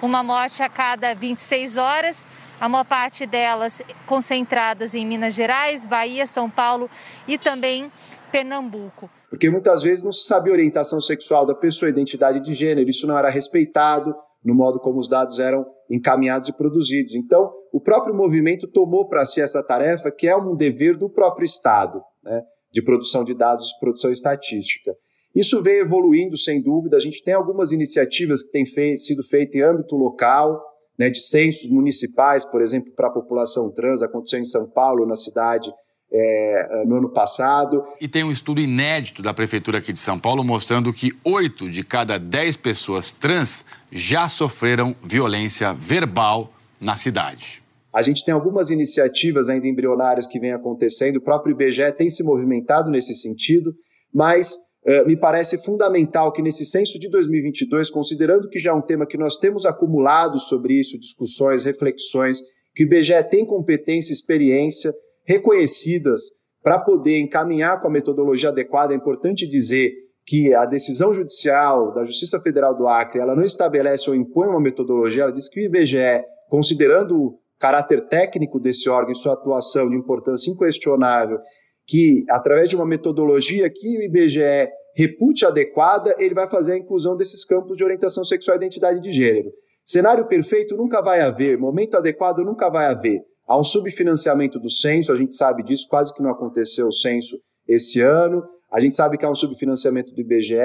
Uma 0.00 0.22
morte 0.22 0.62
a 0.62 0.68
cada 0.68 1.14
26 1.14 1.76
horas, 1.76 2.26
a 2.60 2.68
maior 2.68 2.84
parte 2.84 3.26
delas 3.26 3.82
concentradas 4.06 4.94
em 4.94 5.06
Minas 5.06 5.34
Gerais, 5.34 5.86
Bahia, 5.86 6.26
São 6.26 6.48
Paulo 6.48 6.88
e 7.26 7.38
também 7.38 7.90
Pernambuco. 8.30 9.10
Porque 9.28 9.50
muitas 9.50 9.82
vezes 9.82 10.04
não 10.04 10.12
se 10.12 10.26
sabe 10.26 10.50
a 10.50 10.52
orientação 10.52 11.00
sexual 11.00 11.46
da 11.46 11.54
pessoa, 11.54 11.88
identidade 11.88 12.40
de 12.40 12.54
gênero, 12.54 12.88
isso 12.88 13.06
não 13.06 13.16
era 13.16 13.30
respeitado 13.30 14.14
no 14.44 14.54
modo 14.54 14.80
como 14.80 14.98
os 14.98 15.08
dados 15.08 15.38
eram 15.38 15.64
encaminhados 15.90 16.48
e 16.48 16.56
produzidos. 16.56 17.14
Então, 17.14 17.52
o 17.72 17.80
próprio 17.80 18.14
movimento 18.14 18.66
tomou 18.66 19.08
para 19.08 19.24
si 19.24 19.40
essa 19.40 19.62
tarefa, 19.62 20.10
que 20.10 20.26
é 20.26 20.36
um 20.36 20.56
dever 20.56 20.96
do 20.96 21.08
próprio 21.08 21.44
Estado. 21.44 22.02
Né? 22.22 22.42
De 22.72 22.82
produção 22.82 23.24
de 23.24 23.34
dados, 23.34 23.72
produção 23.80 24.10
estatística. 24.10 24.92
Isso 25.34 25.62
vem 25.62 25.80
evoluindo, 25.80 26.36
sem 26.36 26.62
dúvida. 26.62 26.96
A 26.96 27.00
gente 27.00 27.22
tem 27.22 27.34
algumas 27.34 27.72
iniciativas 27.72 28.42
que 28.42 28.50
têm 28.50 28.66
fei 28.66 28.96
sido 28.96 29.22
feitas 29.22 29.54
em 29.54 29.62
âmbito 29.62 29.96
local, 29.96 30.62
né, 30.98 31.08
de 31.08 31.20
censos 31.20 31.68
municipais, 31.70 32.44
por 32.44 32.60
exemplo, 32.60 32.92
para 32.94 33.08
a 33.08 33.12
população 33.12 33.70
trans, 33.70 34.02
aconteceu 34.02 34.38
em 34.38 34.44
São 34.44 34.68
Paulo, 34.68 35.06
na 35.06 35.14
cidade 35.14 35.72
é, 36.12 36.84
no 36.86 36.96
ano 36.96 37.08
passado. 37.08 37.82
E 38.00 38.06
tem 38.06 38.22
um 38.22 38.30
estudo 38.30 38.60
inédito 38.60 39.22
da 39.22 39.32
Prefeitura 39.32 39.78
aqui 39.78 39.92
de 39.92 39.98
São 39.98 40.18
Paulo 40.18 40.44
mostrando 40.44 40.92
que 40.92 41.12
oito 41.24 41.70
de 41.70 41.82
cada 41.82 42.18
dez 42.18 42.56
pessoas 42.56 43.10
trans 43.10 43.64
já 43.90 44.28
sofreram 44.28 44.94
violência 45.02 45.72
verbal 45.72 46.52
na 46.78 46.96
cidade. 46.96 47.61
A 47.92 48.00
gente 48.00 48.24
tem 48.24 48.32
algumas 48.32 48.70
iniciativas 48.70 49.48
ainda 49.48 49.66
embrionárias 49.66 50.26
que 50.26 50.40
vêm 50.40 50.52
acontecendo, 50.52 51.16
o 51.16 51.22
próprio 51.22 51.52
IBGE 51.52 51.92
tem 51.92 52.08
se 52.08 52.24
movimentado 52.24 52.90
nesse 52.90 53.14
sentido, 53.14 53.74
mas 54.12 54.56
uh, 54.86 55.06
me 55.06 55.16
parece 55.16 55.62
fundamental 55.62 56.32
que 56.32 56.40
nesse 56.40 56.64
censo 56.64 56.98
de 56.98 57.10
2022, 57.10 57.90
considerando 57.90 58.48
que 58.48 58.58
já 58.58 58.70
é 58.70 58.74
um 58.74 58.80
tema 58.80 59.06
que 59.06 59.18
nós 59.18 59.36
temos 59.36 59.66
acumulado 59.66 60.38
sobre 60.38 60.80
isso, 60.80 60.98
discussões, 60.98 61.64
reflexões, 61.64 62.40
que 62.74 62.84
o 62.84 62.86
IBGE 62.86 63.22
tem 63.30 63.44
competência 63.44 64.12
experiência 64.14 64.90
reconhecidas 65.24 66.22
para 66.62 66.78
poder 66.78 67.18
encaminhar 67.18 67.80
com 67.82 67.88
a 67.88 67.90
metodologia 67.90 68.48
adequada. 68.48 68.94
É 68.94 68.96
importante 68.96 69.46
dizer 69.46 69.92
que 70.24 70.54
a 70.54 70.64
decisão 70.64 71.12
judicial 71.12 71.92
da 71.92 72.04
Justiça 72.04 72.40
Federal 72.40 72.74
do 72.76 72.86
Acre, 72.86 73.20
ela 73.20 73.34
não 73.34 73.42
estabelece 73.42 74.08
ou 74.08 74.16
impõe 74.16 74.48
uma 74.48 74.60
metodologia, 74.60 75.24
ela 75.24 75.32
diz 75.32 75.48
que 75.48 75.60
o 75.60 75.64
IBGE, 75.64 76.24
considerando 76.48 77.38
caráter 77.62 78.08
técnico 78.08 78.58
desse 78.58 78.90
órgão 78.90 79.12
e 79.12 79.16
sua 79.16 79.34
atuação 79.34 79.88
de 79.88 79.94
importância 79.94 80.50
inquestionável, 80.50 81.38
que 81.86 82.24
através 82.28 82.68
de 82.68 82.74
uma 82.74 82.84
metodologia 82.84 83.70
que 83.70 83.98
o 83.98 84.02
IBGE 84.02 84.68
repute 84.96 85.46
adequada, 85.46 86.12
ele 86.18 86.34
vai 86.34 86.48
fazer 86.48 86.72
a 86.72 86.78
inclusão 86.78 87.16
desses 87.16 87.44
campos 87.44 87.76
de 87.76 87.84
orientação 87.84 88.24
sexual 88.24 88.56
e 88.56 88.58
identidade 88.58 89.00
de 89.00 89.12
gênero. 89.12 89.48
Cenário 89.84 90.26
perfeito 90.26 90.76
nunca 90.76 91.00
vai 91.00 91.20
haver, 91.20 91.56
momento 91.56 91.96
adequado 91.96 92.38
nunca 92.38 92.68
vai 92.68 92.86
haver. 92.86 93.20
Há 93.46 93.56
um 93.56 93.62
subfinanciamento 93.62 94.58
do 94.58 94.68
censo, 94.68 95.12
a 95.12 95.16
gente 95.16 95.36
sabe 95.36 95.62
disso, 95.62 95.86
quase 95.88 96.12
que 96.12 96.22
não 96.22 96.30
aconteceu 96.30 96.88
o 96.88 96.92
censo 96.92 97.36
esse 97.68 98.00
ano. 98.00 98.42
A 98.72 98.80
gente 98.80 98.96
sabe 98.96 99.18
que 99.18 99.24
há 99.24 99.30
um 99.30 99.34
subfinanciamento 99.36 100.12
do 100.12 100.20
IBGE, 100.20 100.56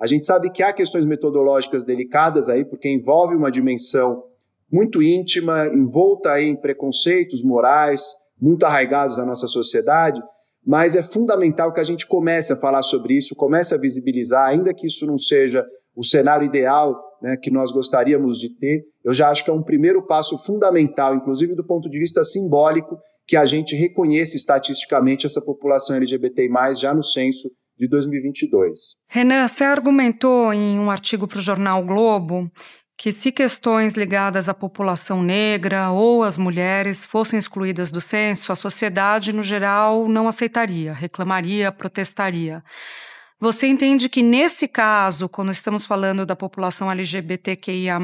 a 0.00 0.06
gente 0.06 0.24
sabe 0.24 0.50
que 0.50 0.62
há 0.62 0.72
questões 0.72 1.04
metodológicas 1.04 1.84
delicadas 1.84 2.48
aí, 2.48 2.64
porque 2.64 2.88
envolve 2.88 3.34
uma 3.34 3.50
dimensão 3.50 4.22
muito 4.74 5.00
íntima, 5.00 5.68
envolta 5.68 6.40
em 6.40 6.56
preconceitos 6.56 7.44
morais 7.44 8.02
muito 8.40 8.66
arraigados 8.66 9.16
na 9.16 9.24
nossa 9.24 9.46
sociedade, 9.46 10.20
mas 10.66 10.96
é 10.96 11.02
fundamental 11.02 11.72
que 11.72 11.78
a 11.78 11.84
gente 11.84 12.06
comece 12.08 12.52
a 12.52 12.56
falar 12.56 12.82
sobre 12.82 13.16
isso, 13.16 13.36
comece 13.36 13.72
a 13.72 13.78
visibilizar, 13.78 14.48
ainda 14.48 14.74
que 14.74 14.88
isso 14.88 15.06
não 15.06 15.16
seja 15.16 15.64
o 15.94 16.04
cenário 16.04 16.44
ideal 16.44 17.00
né, 17.22 17.36
que 17.36 17.52
nós 17.52 17.70
gostaríamos 17.70 18.36
de 18.38 18.50
ter, 18.58 18.82
eu 19.04 19.14
já 19.14 19.30
acho 19.30 19.44
que 19.44 19.50
é 19.50 19.54
um 19.54 19.62
primeiro 19.62 20.04
passo 20.06 20.36
fundamental, 20.38 21.14
inclusive 21.14 21.54
do 21.54 21.64
ponto 21.64 21.88
de 21.88 21.98
vista 21.98 22.24
simbólico, 22.24 22.98
que 23.26 23.36
a 23.36 23.44
gente 23.44 23.76
reconheça 23.76 24.36
estatisticamente 24.36 25.24
essa 25.24 25.40
população 25.40 25.94
LGBT+, 25.96 26.50
já 26.78 26.92
no 26.92 27.02
censo 27.02 27.48
de 27.78 27.88
2022. 27.88 28.96
Renan, 29.08 29.46
você 29.46 29.64
argumentou 29.64 30.52
em 30.52 30.78
um 30.78 30.90
artigo 30.90 31.28
para 31.28 31.38
o 31.38 31.42
jornal 31.42 31.84
Globo 31.84 32.50
que 32.96 33.10
se 33.10 33.32
questões 33.32 33.94
ligadas 33.94 34.48
à 34.48 34.54
população 34.54 35.22
negra 35.22 35.90
ou 35.90 36.22
às 36.22 36.38
mulheres 36.38 37.04
fossem 37.04 37.38
excluídas 37.38 37.90
do 37.90 38.00
censo, 38.00 38.52
a 38.52 38.56
sociedade, 38.56 39.32
no 39.32 39.42
geral, 39.42 40.08
não 40.08 40.28
aceitaria, 40.28 40.92
reclamaria, 40.92 41.72
protestaria. 41.72 42.62
Você 43.40 43.66
entende 43.66 44.08
que, 44.08 44.22
nesse 44.22 44.68
caso, 44.68 45.28
quando 45.28 45.50
estamos 45.50 45.84
falando 45.84 46.24
da 46.24 46.36
população 46.36 46.90
LGBTQIA, 46.90 47.98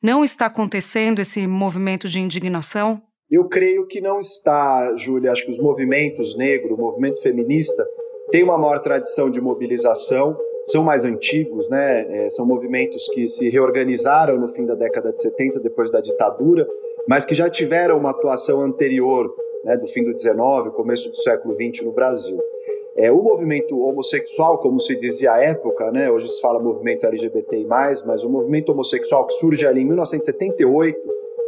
não 0.00 0.22
está 0.22 0.46
acontecendo 0.46 1.20
esse 1.20 1.46
movimento 1.46 2.06
de 2.06 2.20
indignação? 2.20 3.02
Eu 3.30 3.48
creio 3.48 3.86
que 3.86 4.00
não 4.00 4.20
está, 4.20 4.94
Júlia. 4.96 5.32
Acho 5.32 5.46
que 5.46 5.50
os 5.50 5.58
movimentos 5.58 6.36
negro, 6.36 6.74
o 6.74 6.78
movimento 6.78 7.20
feminista, 7.22 7.82
tem 8.32 8.42
uma 8.42 8.56
maior 8.56 8.80
tradição 8.80 9.30
de 9.30 9.40
mobilização, 9.40 10.36
são 10.64 10.82
mais 10.82 11.04
antigos, 11.04 11.68
né? 11.68 12.24
É, 12.24 12.30
são 12.30 12.46
movimentos 12.46 13.06
que 13.08 13.26
se 13.28 13.48
reorganizaram 13.50 14.38
no 14.38 14.48
fim 14.48 14.64
da 14.64 14.74
década 14.74 15.12
de 15.12 15.20
70, 15.20 15.60
depois 15.60 15.90
da 15.90 16.00
ditadura, 16.00 16.66
mas 17.06 17.26
que 17.26 17.34
já 17.34 17.50
tiveram 17.50 17.98
uma 17.98 18.10
atuação 18.10 18.62
anterior, 18.62 19.32
né, 19.64 19.76
do 19.76 19.86
fim 19.86 20.02
do 20.02 20.14
19, 20.14 20.70
começo 20.70 21.10
do 21.10 21.16
século 21.16 21.54
20 21.54 21.84
no 21.84 21.92
Brasil. 21.92 22.38
É, 22.96 23.12
o 23.12 23.22
movimento 23.22 23.78
homossexual, 23.78 24.58
como 24.58 24.80
se 24.80 24.96
dizia 24.96 25.32
à 25.32 25.42
época, 25.42 25.90
né, 25.90 26.10
hoje 26.10 26.28
se 26.28 26.40
fala 26.40 26.58
movimento 26.58 27.06
LGBTI+, 27.06 27.66
mas 27.66 28.24
o 28.24 28.30
movimento 28.30 28.72
homossexual 28.72 29.26
que 29.26 29.34
surge 29.34 29.66
ali 29.66 29.82
em 29.82 29.86
1978, 29.86 30.98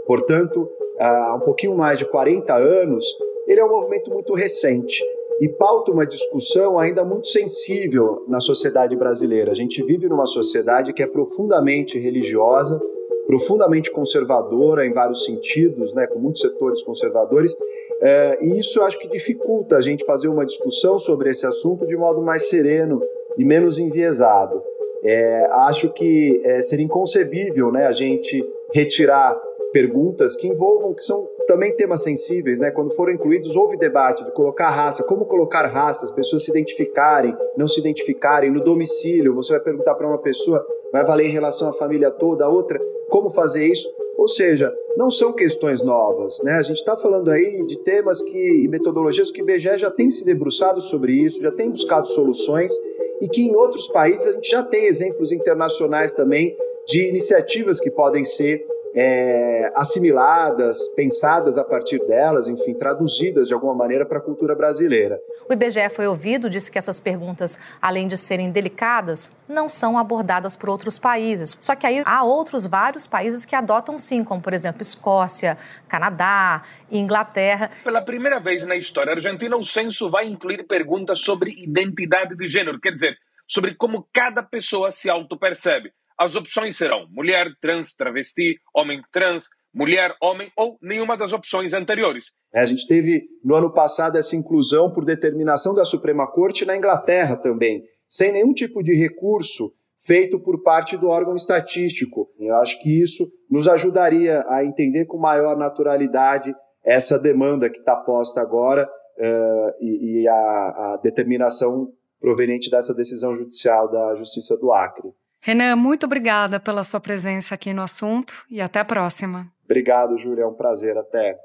portanto, 0.06 0.68
há 0.98 1.34
um 1.34 1.40
pouquinho 1.40 1.74
mais 1.74 1.98
de 1.98 2.04
40 2.04 2.54
anos, 2.54 3.06
ele 3.46 3.60
é 3.60 3.64
um 3.64 3.70
movimento 3.70 4.10
muito 4.10 4.34
recente 4.34 5.02
e 5.40 5.48
pauta 5.48 5.90
uma 5.92 6.06
discussão 6.06 6.78
ainda 6.78 7.04
muito 7.04 7.28
sensível 7.28 8.24
na 8.28 8.40
sociedade 8.40 8.96
brasileira. 8.96 9.50
A 9.50 9.54
gente 9.54 9.82
vive 9.82 10.08
numa 10.08 10.26
sociedade 10.26 10.92
que 10.92 11.02
é 11.02 11.06
profundamente 11.06 11.98
religiosa, 11.98 12.80
profundamente 13.26 13.90
conservadora 13.90 14.86
em 14.86 14.92
vários 14.92 15.24
sentidos, 15.24 15.92
né, 15.92 16.06
com 16.06 16.18
muitos 16.18 16.42
setores 16.42 16.82
conservadores, 16.82 17.56
é, 18.00 18.38
e 18.44 18.58
isso 18.58 18.82
acho 18.82 18.98
que 18.98 19.08
dificulta 19.08 19.76
a 19.76 19.80
gente 19.80 20.04
fazer 20.04 20.28
uma 20.28 20.44
discussão 20.44 20.98
sobre 20.98 21.30
esse 21.30 21.46
assunto 21.46 21.86
de 21.86 21.96
modo 21.96 22.22
mais 22.22 22.48
sereno 22.48 23.00
e 23.38 23.44
menos 23.44 23.78
enviesado. 23.78 24.62
É, 25.02 25.46
acho 25.52 25.92
que 25.92 26.40
é, 26.44 26.62
seria 26.62 26.84
inconcebível 26.84 27.72
né, 27.72 27.86
a 27.86 27.92
gente 27.92 28.44
retirar 28.72 29.38
perguntas 29.74 30.36
que 30.36 30.46
envolvam, 30.46 30.94
que 30.94 31.02
são 31.02 31.28
também 31.48 31.74
temas 31.74 32.04
sensíveis, 32.04 32.60
né? 32.60 32.70
Quando 32.70 32.94
foram 32.94 33.12
incluídos, 33.12 33.56
houve 33.56 33.76
debate 33.76 34.24
de 34.24 34.30
colocar 34.30 34.68
raça, 34.68 35.02
como 35.02 35.26
colocar 35.26 35.66
raça, 35.66 36.04
as 36.04 36.12
pessoas 36.12 36.44
se 36.44 36.50
identificarem, 36.52 37.36
não 37.56 37.66
se 37.66 37.80
identificarem 37.80 38.52
no 38.52 38.62
domicílio. 38.62 39.34
Você 39.34 39.52
vai 39.52 39.60
perguntar 39.60 39.96
para 39.96 40.06
uma 40.06 40.18
pessoa, 40.18 40.64
vai 40.92 41.04
valer 41.04 41.26
em 41.26 41.32
relação 41.32 41.68
à 41.68 41.72
família 41.72 42.08
toda, 42.12 42.44
a 42.44 42.48
outra, 42.48 42.80
como 43.10 43.28
fazer 43.28 43.66
isso? 43.66 43.92
Ou 44.16 44.28
seja, 44.28 44.72
não 44.96 45.10
são 45.10 45.32
questões 45.32 45.82
novas, 45.82 46.40
né? 46.44 46.52
A 46.52 46.62
gente 46.62 46.76
está 46.76 46.96
falando 46.96 47.28
aí 47.32 47.66
de 47.66 47.82
temas 47.82 48.22
que 48.22 48.62
e 48.62 48.68
metodologias 48.68 49.32
que 49.32 49.42
o 49.42 49.44
IBGE 49.44 49.76
já 49.76 49.90
tem 49.90 50.08
se 50.08 50.24
debruçado 50.24 50.80
sobre 50.80 51.14
isso, 51.14 51.42
já 51.42 51.50
tem 51.50 51.68
buscado 51.68 52.08
soluções 52.08 52.72
e 53.20 53.28
que 53.28 53.42
em 53.42 53.56
outros 53.56 53.88
países 53.88 54.28
a 54.28 54.32
gente 54.34 54.48
já 54.52 54.62
tem 54.62 54.86
exemplos 54.86 55.32
internacionais 55.32 56.12
também 56.12 56.56
de 56.86 57.08
iniciativas 57.08 57.80
que 57.80 57.90
podem 57.90 58.24
ser 58.24 58.64
é, 58.94 59.72
assimiladas, 59.74 60.80
pensadas 60.94 61.58
a 61.58 61.64
partir 61.64 61.98
delas, 62.06 62.46
enfim, 62.46 62.74
traduzidas 62.74 63.48
de 63.48 63.54
alguma 63.54 63.74
maneira 63.74 64.06
para 64.06 64.18
a 64.18 64.20
cultura 64.20 64.54
brasileira. 64.54 65.18
O 65.48 65.52
IBGE 65.52 65.88
foi 65.90 66.06
ouvido, 66.06 66.48
disse 66.48 66.70
que 66.70 66.78
essas 66.78 67.00
perguntas, 67.00 67.58
além 67.82 68.06
de 68.06 68.16
serem 68.16 68.52
delicadas, 68.52 69.32
não 69.48 69.68
são 69.68 69.98
abordadas 69.98 70.54
por 70.54 70.68
outros 70.68 70.98
países. 70.98 71.58
Só 71.60 71.74
que 71.74 71.86
aí 71.86 72.02
há 72.04 72.22
outros 72.22 72.66
vários 72.66 73.06
países 73.06 73.44
que 73.44 73.56
adotam 73.56 73.98
sim, 73.98 74.22
como 74.22 74.40
por 74.40 74.52
exemplo 74.52 74.80
Escócia, 74.80 75.58
Canadá, 75.88 76.62
Inglaterra. 76.90 77.70
Pela 77.82 78.02
primeira 78.02 78.38
vez 78.38 78.64
na 78.64 78.76
história 78.76 79.12
argentina, 79.12 79.56
o 79.56 79.64
censo 79.64 80.08
vai 80.08 80.26
incluir 80.26 80.66
perguntas 80.68 81.18
sobre 81.18 81.50
identidade 81.50 82.36
de 82.36 82.46
gênero, 82.46 82.80
quer 82.80 82.92
dizer, 82.92 83.16
sobre 83.46 83.74
como 83.74 84.06
cada 84.12 84.42
pessoa 84.42 84.92
se 84.92 85.10
autopercebe. 85.10 85.92
As 86.18 86.37
opções 86.37 86.76
serão 86.76 87.06
mulher, 87.11 87.49
trans, 87.61 87.94
travesti, 87.94 88.59
homem 88.75 89.02
trans, 89.11 89.49
mulher, 89.75 90.14
homem 90.23 90.50
ou 90.56 90.78
nenhuma 90.80 91.16
das 91.16 91.33
opções 91.33 91.75
anteriores. 91.75 92.33
É, 92.52 92.61
a 92.61 92.66
gente 92.66 92.87
teve 92.87 93.25
no 93.44 93.54
ano 93.54 93.73
passado 93.73 94.16
essa 94.16 94.37
inclusão 94.37 94.92
por 94.92 95.04
determinação 95.04 95.75
da 95.75 95.85
Suprema 95.85 96.26
Corte 96.30 96.64
na 96.64 96.76
Inglaterra 96.76 97.37
também, 97.37 97.83
sem 98.09 98.30
nenhum 98.30 98.52
tipo 98.52 98.83
de 98.83 98.94
recurso 98.94 99.73
feito 99.99 100.38
por 100.38 100.62
parte 100.62 100.97
do 100.97 101.09
órgão 101.09 101.35
estatístico. 101.35 102.30
Eu 102.38 102.54
acho 102.56 102.80
que 102.80 103.02
isso 103.02 103.30
nos 103.50 103.66
ajudaria 103.66 104.44
a 104.49 104.64
entender 104.64 105.06
com 105.06 105.18
maior 105.18 105.56
naturalidade 105.56 106.54
essa 106.85 107.18
demanda 107.18 107.71
que 107.71 107.78
está 107.78 107.97
posta 107.97 108.40
agora 108.40 108.87
uh, 109.18 109.85
e, 109.85 110.21
e 110.21 110.28
a, 110.28 110.35
a 110.35 111.00
determinação 111.02 111.90
proveniente 112.21 112.71
dessa 112.71 112.94
decisão 112.94 113.35
judicial 113.35 113.90
da 113.90 114.14
Justiça 114.14 114.56
do 114.56 114.73
Acre. 114.73 115.09
Renan, 115.46 115.76
muito 115.76 116.06
obrigada 116.06 116.58
pela 116.58 116.82
sua 116.82 116.98
presença 116.98 117.54
aqui 117.54 117.74
no 117.74 117.82
assunto 117.82 118.46
e 118.50 118.62
até 118.62 118.80
a 118.80 118.84
próxima. 118.84 119.46
Obrigado, 119.62 120.16
Júlia, 120.16 120.44
é 120.44 120.46
um 120.46 120.54
prazer. 120.54 120.96
Até. 120.96 121.36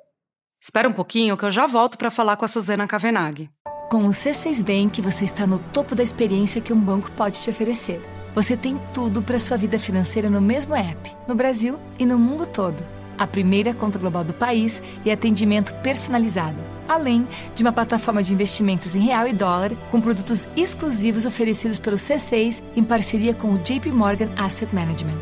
Espera 0.57 0.87
um 0.87 0.93
pouquinho 0.93 1.35
que 1.35 1.43
eu 1.43 1.51
já 1.51 1.67
volto 1.67 1.97
para 1.97 2.09
falar 2.09 2.37
com 2.37 2.45
a 2.45 2.47
Suzana 2.47 2.87
Cavenaghi. 2.87 3.49
Com 3.91 4.05
o 4.05 4.11
C6 4.11 4.63
Bank, 4.63 5.01
você 5.01 5.25
está 5.25 5.45
no 5.45 5.59
topo 5.59 5.95
da 5.95 6.03
experiência 6.03 6.61
que 6.61 6.71
um 6.71 6.79
banco 6.79 7.11
pode 7.11 7.41
te 7.41 7.49
oferecer. 7.49 8.01
Você 8.33 8.55
tem 8.55 8.79
tudo 8.93 9.21
para 9.21 9.37
sua 9.37 9.57
vida 9.57 9.77
financeira 9.77 10.29
no 10.29 10.39
mesmo 10.39 10.73
app, 10.73 11.13
no 11.27 11.35
Brasil 11.35 11.77
e 11.99 12.05
no 12.05 12.17
mundo 12.17 12.47
todo 12.47 12.81
a 13.19 13.27
primeira 13.27 13.73
conta 13.73 13.99
global 13.99 14.23
do 14.23 14.33
país 14.33 14.81
e 15.03 15.11
atendimento 15.11 15.75
personalizado, 15.83 16.57
além 16.89 17.27
de 17.55 17.63
uma 17.63 17.71
plataforma 17.71 18.23
de 18.23 18.33
investimentos 18.33 18.95
em 18.95 19.01
real 19.01 19.27
e 19.27 19.33
dólar 19.33 19.71
com 19.91 20.01
produtos 20.01 20.47
exclusivos 20.55 21.25
oferecidos 21.25 21.79
pelo 21.79 21.95
C6 21.95 22.63
em 22.75 22.83
parceria 22.83 23.33
com 23.33 23.53
o 23.53 23.59
JP 23.59 23.91
Morgan 23.91 24.31
Asset 24.35 24.73
Management. 24.73 25.19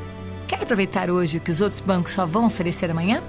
Quer 0.48 0.64
aproveitar 0.64 1.10
hoje 1.12 1.38
o 1.38 1.42
que 1.42 1.52
os 1.52 1.60
outros 1.60 1.82
bancos 1.82 2.14
só 2.14 2.26
vão 2.26 2.46
oferecer 2.46 2.90
amanhã? 2.90 3.22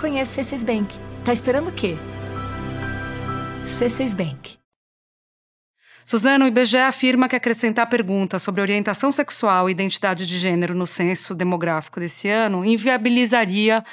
Conheça 0.00 0.40
o 0.40 0.44
C6 0.44 0.64
Bank. 0.64 0.96
Tá 1.24 1.32
esperando 1.32 1.68
o 1.68 1.72
quê? 1.72 1.96
C6 3.66 4.14
Bank. 4.14 4.60
Suzano, 6.04 6.44
o 6.44 6.48
IBGE 6.48 6.78
afirma 6.78 7.28
que 7.28 7.36
acrescentar 7.36 7.88
perguntas 7.88 8.42
sobre 8.42 8.60
orientação 8.62 9.10
sexual 9.10 9.68
e 9.68 9.72
identidade 9.72 10.26
de 10.26 10.38
gênero 10.38 10.74
no 10.74 10.86
censo 10.86 11.34
demográfico 11.34 12.00
desse 12.00 12.28
ano 12.28 12.64
inviabilizaria 12.64 13.84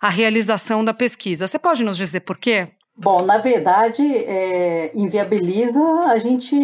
a 0.00 0.08
realização 0.08 0.84
da 0.84 0.92
pesquisa. 0.92 1.46
Você 1.46 1.58
pode 1.58 1.82
nos 1.82 1.96
dizer 1.96 2.20
por 2.20 2.36
quê? 2.36 2.68
Bom, 2.96 3.22
na 3.22 3.38
verdade, 3.38 4.06
é, 4.06 4.92
inviabiliza 4.96 5.82
a 6.06 6.16
gente 6.16 6.56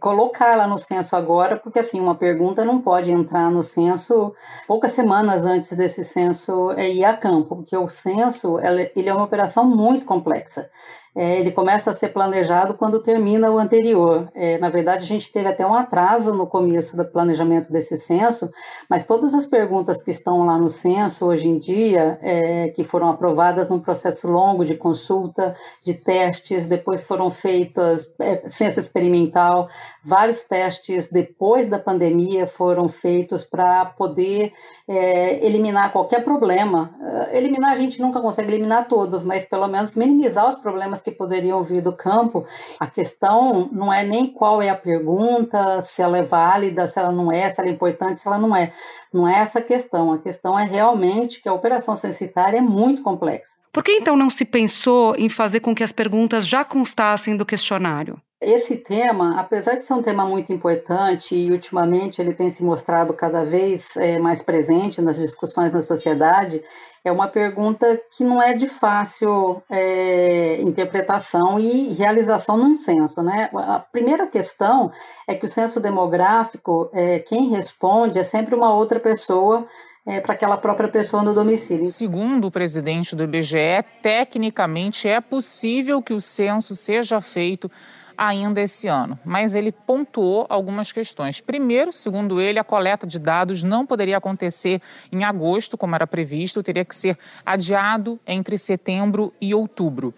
colocar 0.00 0.54
ela 0.54 0.66
no 0.66 0.78
censo 0.78 1.14
agora, 1.14 1.58
porque 1.58 1.78
assim, 1.78 2.00
uma 2.00 2.14
pergunta 2.14 2.64
não 2.64 2.80
pode 2.80 3.10
entrar 3.12 3.50
no 3.50 3.62
censo 3.62 4.34
poucas 4.66 4.92
semanas 4.92 5.44
antes 5.44 5.76
desse 5.76 6.04
censo 6.04 6.72
é, 6.72 6.90
ir 6.90 7.04
a 7.04 7.14
campo, 7.14 7.56
porque 7.56 7.76
o 7.76 7.86
censo 7.86 8.58
ele 8.60 9.08
é 9.08 9.12
uma 9.12 9.24
operação 9.24 9.64
muito 9.64 10.06
complexa 10.06 10.70
é, 11.14 11.38
ele 11.38 11.52
começa 11.52 11.90
a 11.90 11.92
ser 11.92 12.08
planejado 12.08 12.74
quando 12.74 13.02
termina 13.02 13.50
o 13.50 13.58
anterior. 13.58 14.30
É, 14.34 14.58
na 14.58 14.70
verdade, 14.70 15.04
a 15.04 15.06
gente 15.06 15.30
teve 15.30 15.46
até 15.46 15.66
um 15.66 15.74
atraso 15.74 16.34
no 16.34 16.46
começo 16.46 16.96
do 16.96 17.04
planejamento 17.04 17.70
desse 17.70 17.98
censo, 17.98 18.50
mas 18.88 19.04
todas 19.04 19.34
as 19.34 19.46
perguntas 19.46 20.02
que 20.02 20.10
estão 20.10 20.46
lá 20.46 20.58
no 20.58 20.70
censo 20.70 21.26
hoje 21.26 21.48
em 21.48 21.58
dia, 21.58 22.18
é, 22.22 22.68
que 22.68 22.82
foram 22.82 23.10
aprovadas 23.10 23.68
num 23.68 23.78
processo 23.78 24.26
longo 24.26 24.64
de 24.64 24.74
consulta, 24.74 25.54
de 25.84 25.92
testes, 25.92 26.66
depois 26.66 27.06
foram 27.06 27.28
feitas 27.28 28.06
é, 28.18 28.48
censo 28.48 28.80
experimental, 28.80 29.68
vários 30.02 30.44
testes 30.44 31.10
depois 31.10 31.68
da 31.68 31.78
pandemia 31.78 32.46
foram 32.46 32.88
feitos 32.88 33.44
para 33.44 33.84
poder 33.84 34.52
é, 34.88 35.44
eliminar 35.46 35.92
qualquer 35.92 36.24
problema. 36.24 36.94
É, 37.30 37.36
eliminar 37.36 37.72
a 37.72 37.76
gente 37.76 38.00
nunca 38.00 38.20
consegue 38.20 38.50
eliminar 38.50 38.88
todos, 38.88 39.22
mas 39.22 39.44
pelo 39.44 39.68
menos 39.68 39.94
minimizar 39.94 40.48
os 40.48 40.54
problemas 40.54 41.01
que 41.02 41.10
poderiam 41.10 41.62
vir 41.62 41.82
do 41.82 41.92
campo, 41.92 42.46
a 42.78 42.86
questão 42.86 43.68
não 43.72 43.92
é 43.92 44.04
nem 44.04 44.26
qual 44.26 44.62
é 44.62 44.68
a 44.68 44.76
pergunta, 44.76 45.82
se 45.82 46.00
ela 46.00 46.18
é 46.18 46.22
válida, 46.22 46.86
se 46.86 46.98
ela 46.98 47.12
não 47.12 47.30
é, 47.30 47.50
se 47.50 47.60
ela 47.60 47.68
é 47.68 47.72
importante, 47.72 48.20
se 48.20 48.28
ela 48.28 48.38
não 48.38 48.54
é. 48.54 48.72
Não 49.12 49.28
é 49.28 49.40
essa 49.40 49.58
a 49.58 49.62
questão. 49.62 50.12
A 50.12 50.18
questão 50.18 50.58
é 50.58 50.64
realmente 50.64 51.42
que 51.42 51.48
a 51.48 51.52
operação 51.52 51.94
censitária 51.94 52.58
é 52.58 52.62
muito 52.62 53.02
complexa. 53.02 53.56
Por 53.72 53.82
que 53.82 53.92
então 53.92 54.16
não 54.16 54.30
se 54.30 54.44
pensou 54.44 55.14
em 55.16 55.28
fazer 55.28 55.60
com 55.60 55.74
que 55.74 55.82
as 55.82 55.92
perguntas 55.92 56.46
já 56.46 56.64
constassem 56.64 57.36
do 57.36 57.46
questionário? 57.46 58.20
Esse 58.44 58.76
tema, 58.76 59.38
apesar 59.38 59.76
de 59.76 59.84
ser 59.84 59.94
um 59.94 60.02
tema 60.02 60.24
muito 60.26 60.52
importante 60.52 61.32
e 61.32 61.52
ultimamente 61.52 62.20
ele 62.20 62.34
tem 62.34 62.50
se 62.50 62.64
mostrado 62.64 63.14
cada 63.14 63.44
vez 63.44 63.96
é, 63.96 64.18
mais 64.18 64.42
presente 64.42 65.00
nas 65.00 65.16
discussões 65.16 65.72
na 65.72 65.80
sociedade, 65.80 66.60
é 67.04 67.12
uma 67.12 67.28
pergunta 67.28 68.00
que 68.10 68.24
não 68.24 68.42
é 68.42 68.52
de 68.52 68.66
fácil 68.66 69.62
é, 69.70 70.60
interpretação 70.60 71.58
e 71.60 71.92
realização 71.92 72.56
num 72.56 72.76
censo. 72.76 73.22
Né? 73.22 73.48
A 73.54 73.78
primeira 73.78 74.26
questão 74.26 74.90
é 75.28 75.36
que 75.36 75.44
o 75.44 75.48
censo 75.48 75.78
demográfico, 75.78 76.90
é, 76.92 77.20
quem 77.20 77.48
responde 77.48 78.18
é 78.18 78.24
sempre 78.24 78.56
uma 78.56 78.74
outra 78.74 78.98
pessoa 78.98 79.66
é, 80.04 80.20
para 80.20 80.34
aquela 80.34 80.56
própria 80.56 80.88
pessoa 80.88 81.22
no 81.22 81.32
domicílio. 81.32 81.86
Segundo 81.86 82.46
o 82.46 82.50
presidente 82.50 83.14
do 83.14 83.22
IBGE, 83.22 83.84
tecnicamente 84.02 85.08
é 85.08 85.20
possível 85.20 86.02
que 86.02 86.12
o 86.12 86.20
censo 86.20 86.74
seja 86.74 87.20
feito 87.20 87.70
ainda 88.16 88.60
esse 88.60 88.88
ano, 88.88 89.18
mas 89.24 89.54
ele 89.54 89.72
pontuou 89.72 90.46
algumas 90.48 90.92
questões. 90.92 91.40
Primeiro, 91.40 91.92
segundo 91.92 92.40
ele, 92.40 92.58
a 92.58 92.64
coleta 92.64 93.06
de 93.06 93.18
dados 93.18 93.62
não 93.62 93.86
poderia 93.86 94.16
acontecer 94.16 94.80
em 95.10 95.24
agosto, 95.24 95.76
como 95.76 95.94
era 95.94 96.06
previsto, 96.06 96.62
teria 96.62 96.84
que 96.84 96.94
ser 96.94 97.18
adiado 97.44 98.18
entre 98.26 98.56
setembro 98.58 99.32
e 99.40 99.54
outubro. 99.54 100.14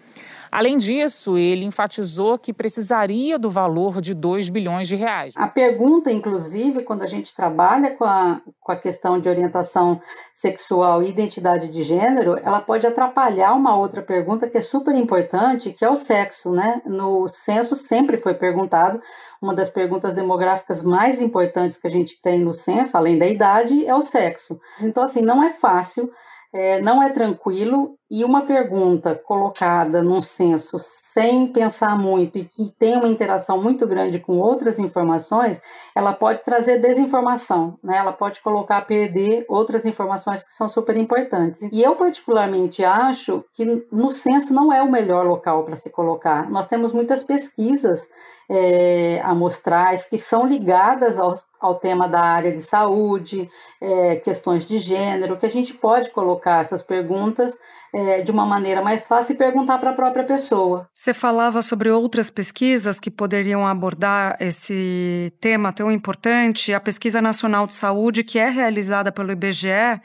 Além 0.51 0.77
disso, 0.77 1.37
ele 1.37 1.65
enfatizou 1.65 2.37
que 2.37 2.53
precisaria 2.53 3.37
do 3.37 3.49
valor 3.49 4.01
de 4.01 4.13
2 4.13 4.49
bilhões 4.49 4.87
de 4.87 4.95
reais. 4.95 5.33
A 5.35 5.47
pergunta, 5.47 6.11
inclusive, 6.11 6.83
quando 6.83 7.01
a 7.01 7.07
gente 7.07 7.35
trabalha 7.35 7.91
com 7.91 8.03
a, 8.03 8.41
com 8.59 8.71
a 8.71 8.75
questão 8.75 9.19
de 9.19 9.29
orientação 9.29 10.01
sexual 10.33 11.01
e 11.01 11.09
identidade 11.09 11.67
de 11.67 11.83
gênero, 11.83 12.37
ela 12.43 12.61
pode 12.61 12.85
atrapalhar 12.85 13.53
uma 13.53 13.77
outra 13.77 14.01
pergunta 14.01 14.47
que 14.47 14.57
é 14.57 14.61
super 14.61 14.95
importante, 14.95 15.71
que 15.71 15.83
é 15.83 15.89
o 15.89 15.95
sexo, 15.95 16.51
né? 16.51 16.81
No 16.85 17.27
censo 17.27 17.75
sempre 17.75 18.17
foi 18.17 18.33
perguntado, 18.33 19.01
uma 19.41 19.53
das 19.53 19.69
perguntas 19.69 20.13
demográficas 20.13 20.83
mais 20.83 21.21
importantes 21.21 21.77
que 21.77 21.87
a 21.87 21.91
gente 21.91 22.21
tem 22.21 22.39
no 22.39 22.53
censo, 22.53 22.97
além 22.97 23.17
da 23.17 23.27
idade, 23.27 23.85
é 23.85 23.93
o 23.93 24.01
sexo. 24.01 24.59
Então, 24.81 25.03
assim, 25.03 25.21
não 25.21 25.43
é 25.43 25.49
fácil 25.49 26.11
é, 26.55 26.79
não 26.79 27.03
é 27.03 27.09
tranquilo 27.09 27.97
e 28.09 28.23
uma 28.23 28.41
pergunta 28.41 29.15
colocada 29.15 30.03
num 30.03 30.21
censo 30.21 30.77
sem 30.79 31.47
pensar 31.47 31.97
muito 31.97 32.37
e 32.37 32.45
que 32.45 32.71
tem 32.77 32.95
uma 32.95 33.07
interação 33.07 33.61
muito 33.61 33.87
grande 33.87 34.19
com 34.19 34.37
outras 34.37 34.77
informações, 34.77 35.59
ela 35.95 36.13
pode 36.13 36.43
trazer 36.43 36.79
desinformação, 36.79 37.79
né? 37.83 37.97
Ela 37.97 38.13
pode 38.13 38.41
colocar 38.41 38.77
a 38.77 38.81
perder 38.81 39.45
outras 39.49 39.85
informações 39.85 40.43
que 40.43 40.53
são 40.53 40.69
super 40.69 40.95
importantes. 40.97 41.61
E 41.71 41.81
eu 41.81 41.95
particularmente 41.95 42.83
acho 42.83 43.43
que 43.53 43.85
no 43.91 44.11
censo 44.11 44.53
não 44.53 44.71
é 44.71 44.83
o 44.83 44.91
melhor 44.91 45.25
local 45.25 45.63
para 45.63 45.75
se 45.75 45.89
colocar. 45.89 46.49
Nós 46.49 46.67
temos 46.67 46.93
muitas 46.93 47.23
pesquisas 47.23 48.07
é, 48.49 49.19
amostrais 49.23 50.05
que 50.05 50.17
são 50.17 50.45
ligadas 50.45 51.17
ao, 51.17 51.33
ao 51.59 51.75
tema 51.75 52.07
da 52.07 52.21
área 52.21 52.51
de 52.51 52.61
saúde, 52.61 53.49
é, 53.81 54.17
questões 54.17 54.65
de 54.65 54.77
gênero, 54.77 55.37
que 55.37 55.45
a 55.45 55.49
gente 55.49 55.73
pode 55.73 56.11
colocar 56.11 56.61
essas 56.61 56.83
perguntas 56.83 57.57
é, 57.95 58.21
de 58.21 58.29
uma 58.29 58.45
maneira 58.45 58.81
mais 58.81 59.07
fácil 59.07 59.33
e 59.33 59.37
perguntar 59.37 59.77
para 59.77 59.91
a 59.91 59.93
própria 59.93 60.25
pessoa. 60.25 60.89
Você 60.93 61.13
falava 61.13 61.61
sobre 61.61 61.89
outras 61.89 62.29
pesquisas 62.29 62.99
que 62.99 63.09
poderiam 63.09 63.65
abordar 63.65 64.35
esse 64.37 65.31
tema 65.39 65.71
tão 65.71 65.89
importante. 65.89 66.73
A 66.73 66.79
Pesquisa 66.81 67.21
Nacional 67.21 67.65
de 67.65 67.73
Saúde, 67.73 68.21
que 68.21 68.37
é 68.37 68.49
realizada 68.49 69.13
pelo 69.13 69.31
IBGE, 69.31 70.01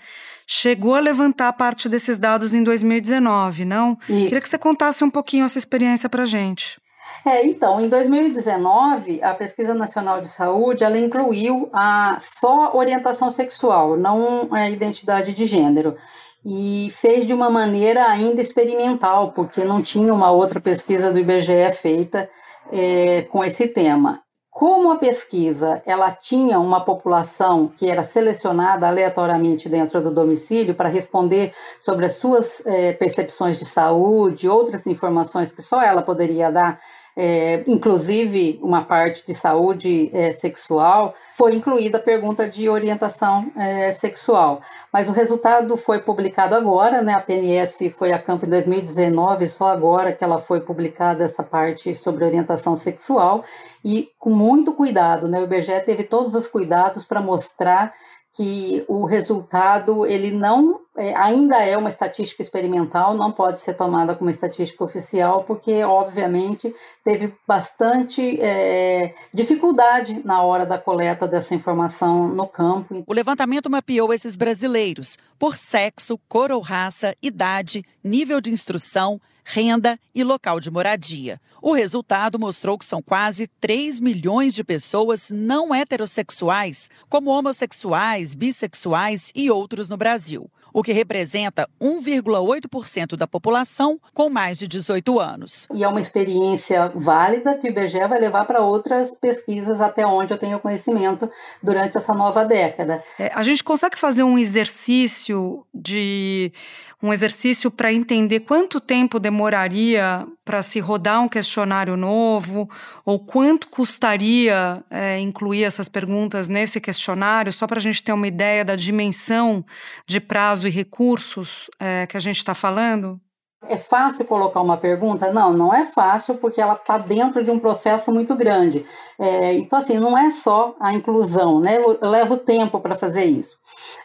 chegou 0.47 0.95
a 0.95 1.01
levantar 1.01 1.53
parte 1.55 1.89
desses 1.89 2.17
dados 2.17 2.55
em 2.55 2.63
2019, 2.63 3.65
não? 3.65 3.99
Isso. 4.03 4.07
Queria 4.07 4.41
que 4.41 4.49
você 4.49 4.59
contasse 4.59 5.03
um 5.03 5.11
pouquinho 5.11 5.45
essa 5.45 5.59
experiência 5.59 6.09
para 6.09 6.23
a 6.23 6.27
gente. 6.27 6.81
É, 7.27 7.45
então, 7.45 7.81
em 7.81 7.89
2019, 7.89 9.21
a 9.23 9.35
Pesquisa 9.35 9.75
Nacional 9.75 10.21
de 10.21 10.29
Saúde, 10.29 10.85
ela 10.85 10.97
incluiu 10.97 11.69
a 11.73 12.17
só 12.21 12.71
orientação 12.73 13.31
sexual, 13.31 13.97
não 13.97 14.49
a 14.53 14.71
identidade 14.71 15.33
de 15.33 15.45
gênero. 15.45 15.97
E 16.45 16.89
fez 16.91 17.27
de 17.27 17.35
uma 17.35 17.51
maneira 17.51 18.07
ainda 18.07 18.41
experimental, 18.41 19.33
porque 19.33 19.63
não 19.65 19.83
tinha 19.83 20.13
uma 20.13 20.31
outra 20.31 20.61
pesquisa 20.61 21.13
do 21.13 21.19
IBGE 21.19 21.73
feita 21.75 22.31
é, 22.73 23.23
com 23.23 23.45
esse 23.45 23.69
tema. 23.69 24.23
Como 24.51 24.91
a 24.91 24.97
pesquisa 24.97 25.81
ela 25.87 26.11
tinha 26.11 26.59
uma 26.59 26.85
população 26.85 27.69
que 27.69 27.89
era 27.89 28.03
selecionada 28.03 28.89
aleatoriamente 28.89 29.69
dentro 29.69 30.03
do 30.03 30.11
domicílio 30.11 30.75
para 30.75 30.89
responder 30.89 31.53
sobre 31.81 32.07
as 32.07 32.17
suas 32.17 32.65
é, 32.67 32.93
percepções 32.93 33.59
de 33.59 33.65
saúde, 33.65 34.49
outras 34.49 34.87
informações 34.87 35.53
que 35.53 35.63
só 35.63 35.81
ela 35.81 36.03
poderia 36.03 36.51
dar 36.51 36.81
é, 37.17 37.65
inclusive 37.67 38.59
uma 38.63 38.85
parte 38.85 39.27
de 39.27 39.35
saúde 39.35 40.11
é, 40.13 40.33
sexual, 40.33 41.15
foi 41.37 41.55
incluída 41.55 41.99
a 41.99 42.03
pergunta 42.03 42.49
de 42.49 42.69
orientação 42.69 43.51
é, 43.57 43.93
sexual. 43.93 44.61
Mas 44.93 45.09
o 45.09 45.13
resultado 45.13 45.77
foi 45.77 46.01
publicado 46.01 46.55
agora, 46.55 47.03
né? 47.03 47.15
A 47.15 47.21
PNS 47.21 47.91
foi 47.97 48.13
a 48.13 48.19
campo 48.19 48.47
em 48.47 48.51
2019, 48.51 49.47
só 49.47 49.69
agora 49.69 50.13
que 50.13 50.25
ela 50.25 50.39
foi 50.39 50.61
publicada 50.61 51.25
essa 51.25 51.43
parte 51.43 51.95
sobre 51.95 52.25
orientação 52.25 52.77
sexual 52.77 53.45
e 53.85 54.11
com 54.19 54.31
muito 54.31 54.73
cuidado, 54.73 55.29
né? 55.29 55.41
O 55.41 55.45
IBGE 55.45 55.81
teve 55.81 56.05
todos 56.05 56.35
os 56.35 56.47
cuidados 56.47 57.05
para 57.05 57.21
mostrar 57.21 57.93
que 58.37 58.85
o 58.89 59.07
resultado 59.07 60.07
ele 60.07 60.31
não 60.31 60.81
é, 60.97 61.15
ainda 61.17 61.57
é 61.57 61.77
uma 61.77 61.89
estatística 61.89 62.43
experimental, 62.43 63.17
não 63.17 63.33
pode 63.33 63.59
ser 63.59 63.75
tomada 63.75 64.15
como 64.15 64.29
estatística 64.29 64.85
oficial, 64.85 65.45
porque 65.45 65.83
obviamente 65.83 66.75
teve 67.05 67.35
bastante 67.47 68.39
é, 68.41 69.13
dificuldade 69.33 70.21
na 70.25 70.43
hora 70.43 70.67
da 70.67 70.79
coleta 70.79 71.27
dessa 71.27 71.55
informação 71.55 72.29
no 72.29 72.47
campo. 72.47 73.03
O 73.07 73.13
levantamento 73.13 73.71
mapeou 73.71 74.13
esses 74.13 74.37
brasileiros 74.37 75.17
por 75.39 75.57
sexo, 75.57 76.19
cor 76.29 76.53
ou 76.53 76.61
raça, 76.61 77.15
idade, 77.23 77.83
nível 78.05 78.41
de 78.41 78.51
instrução, 78.53 79.21
renda 79.45 79.99
e 80.15 80.23
local 80.25 80.61
de 80.61 80.71
moradia. 80.71 81.41
O 81.63 81.73
resultado 81.73 82.39
mostrou 82.39 82.79
que 82.79 82.85
são 82.85 83.03
quase 83.03 83.47
3 83.61 84.01
milhões 84.01 84.55
de 84.55 84.65
pessoas 84.65 85.31
não 85.31 85.75
heterossexuais, 85.75 86.89
como 87.09 87.31
homossexuais, 87.31 88.35
bissexuais 88.35 89.31
e 89.35 89.51
outros 89.51 89.89
no 89.89 89.97
Brasil 89.97 90.51
o 90.73 90.83
que 90.83 90.93
representa 90.93 91.69
1,8% 91.81 93.17
da 93.17 93.27
população 93.27 94.01
com 94.15 94.29
mais 94.29 94.59
de 94.59 94.69
18 94.69 95.19
anos. 95.19 95.67
E 95.75 95.85
é 95.85 95.89
uma 95.89 96.01
experiência 96.01 96.91
válida 96.95 97.59
que 97.59 97.69
o 97.69 97.71
IBGE 97.71 98.07
vai 98.09 98.21
levar 98.21 98.45
para 98.45 98.61
outras 98.61 99.13
pesquisas 99.13 99.81
até 99.81 100.07
onde 100.07 100.33
eu 100.33 100.39
tenho 100.39 100.61
conhecimento 100.61 101.31
durante 101.63 101.97
essa 101.97 102.15
nova 102.15 102.45
década. 102.45 103.03
É, 103.19 103.31
a 103.35 103.43
gente 103.43 103.65
consegue 103.65 103.99
fazer 103.99 104.23
um 104.23 104.39
exercício 104.39 105.65
de 105.75 106.53
um 107.03 107.13
exercício 107.13 107.71
para 107.71 107.93
entender 107.93 108.41
quanto 108.41 108.81
tempo 108.81 109.19
demoraria 109.19 110.27
para 110.45 110.63
se 110.63 110.81
rodar 110.81 111.23
um 111.23 111.29
questionário 111.29 111.97
novo? 111.97 112.69
Ou 113.05 113.19
quanto 113.19 113.69
custaria 113.69 114.85
é, 114.91 115.19
incluir 115.19 115.65
essas 115.65 115.89
perguntas 115.89 116.49
nesse 116.49 116.81
questionário? 116.81 117.53
Só 117.53 117.67
para 117.67 117.79
a 117.79 117.83
gente 117.83 118.03
ter 118.03 118.13
uma 118.13 118.29
ideia 118.29 118.65
da 118.65 118.77
dimensão 118.77 119.65
de 120.07 120.21
prazo 120.21 120.69
e 120.69 120.71
recursos 120.71 121.71
é, 121.79 122.07
que 122.07 122.17
a 122.17 122.21
gente 122.21 122.37
está 122.37 122.55
falando? 122.55 123.21
É 123.69 123.77
fácil 123.77 124.25
colocar 124.25 124.63
uma 124.63 124.79
pergunta? 124.79 125.31
Não, 125.31 125.53
não 125.53 125.75
é 125.75 125.85
fácil 125.85 126.37
porque 126.37 126.61
ela 126.61 126.73
está 126.73 126.97
dentro 126.97 127.45
de 127.45 127.51
um 127.51 127.59
processo 127.59 128.11
muito 128.11 128.35
grande. 128.35 128.87
É, 129.19 129.55
então, 129.55 129.79
assim, 129.79 129.99
não 129.99 130.17
é 130.17 130.31
só 130.31 130.75
a 130.81 130.95
inclusão, 130.95 131.61
né? 131.61 131.77
Eu, 131.77 131.99
levo 132.01 132.39
tempo 132.39 132.81
para 132.81 132.95
fazer 132.95 133.25
isso. 133.25 133.59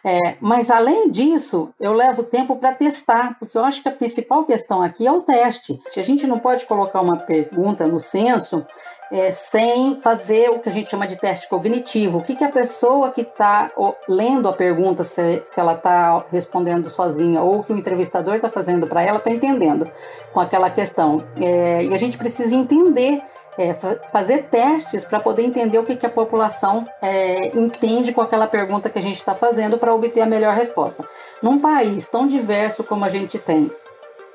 É, 0.03 0.35
mas, 0.41 0.69
além 0.69 1.09
disso, 1.09 1.73
eu 1.79 1.93
levo 1.93 2.23
tempo 2.23 2.57
para 2.57 2.75
testar, 2.75 3.39
porque 3.39 3.57
eu 3.57 3.63
acho 3.63 3.81
que 3.81 3.87
a 3.87 3.93
principal 3.93 4.43
questão 4.43 4.81
aqui 4.81 5.07
é 5.07 5.11
o 5.11 5.21
teste. 5.21 5.79
A 5.95 6.01
gente 6.01 6.27
não 6.27 6.37
pode 6.37 6.65
colocar 6.65 6.99
uma 6.99 7.17
pergunta 7.17 7.87
no 7.87 7.99
censo 7.99 8.65
é, 9.15 9.31
sem 9.31 9.95
fazer 10.01 10.49
o 10.49 10.59
que 10.59 10.67
a 10.67 10.71
gente 10.71 10.89
chama 10.89 11.07
de 11.07 11.15
teste 11.15 11.47
cognitivo. 11.47 12.17
O 12.17 12.21
que, 12.21 12.35
que 12.35 12.43
a 12.43 12.51
pessoa 12.51 13.11
que 13.11 13.21
está 13.21 13.71
lendo 14.09 14.49
a 14.49 14.51
pergunta, 14.51 15.05
se, 15.05 15.41
se 15.45 15.57
ela 15.57 15.75
está 15.75 16.25
respondendo 16.29 16.89
sozinha 16.89 17.41
ou 17.41 17.59
o 17.59 17.63
que 17.63 17.71
o 17.71 17.77
entrevistador 17.77 18.35
está 18.35 18.49
fazendo 18.49 18.85
para 18.87 19.01
ela, 19.01 19.19
está 19.19 19.31
entendendo 19.31 19.89
com 20.33 20.41
aquela 20.41 20.69
questão. 20.69 21.23
É, 21.37 21.85
e 21.85 21.93
a 21.93 21.97
gente 21.97 22.17
precisa 22.17 22.53
entender 22.53 23.23
é, 23.57 23.73
fazer 24.11 24.47
testes 24.49 25.05
para 25.05 25.21
poder 25.21 25.43
entender 25.43 25.79
o 25.79 25.85
que, 25.85 25.95
que 25.95 26.05
a 26.05 26.09
população 26.09 26.85
é, 27.01 27.57
entende 27.57 28.11
com 28.11 28.19
aquela 28.19 28.47
pergunta 28.47 28.89
que 28.89 28.99
a 28.99 29.01
gente 29.01 29.15
está 29.15 29.33
fazendo 29.33 29.77
para 29.77 29.95
obter 29.95 30.19
a 30.19 30.25
melhor 30.25 30.53
resposta. 30.53 31.07
Num 31.41 31.57
país 31.57 32.05
tão 32.05 32.27
diverso 32.27 32.83
como 32.83 33.05
a 33.05 33.09
gente 33.09 33.39
tem, 33.39 33.71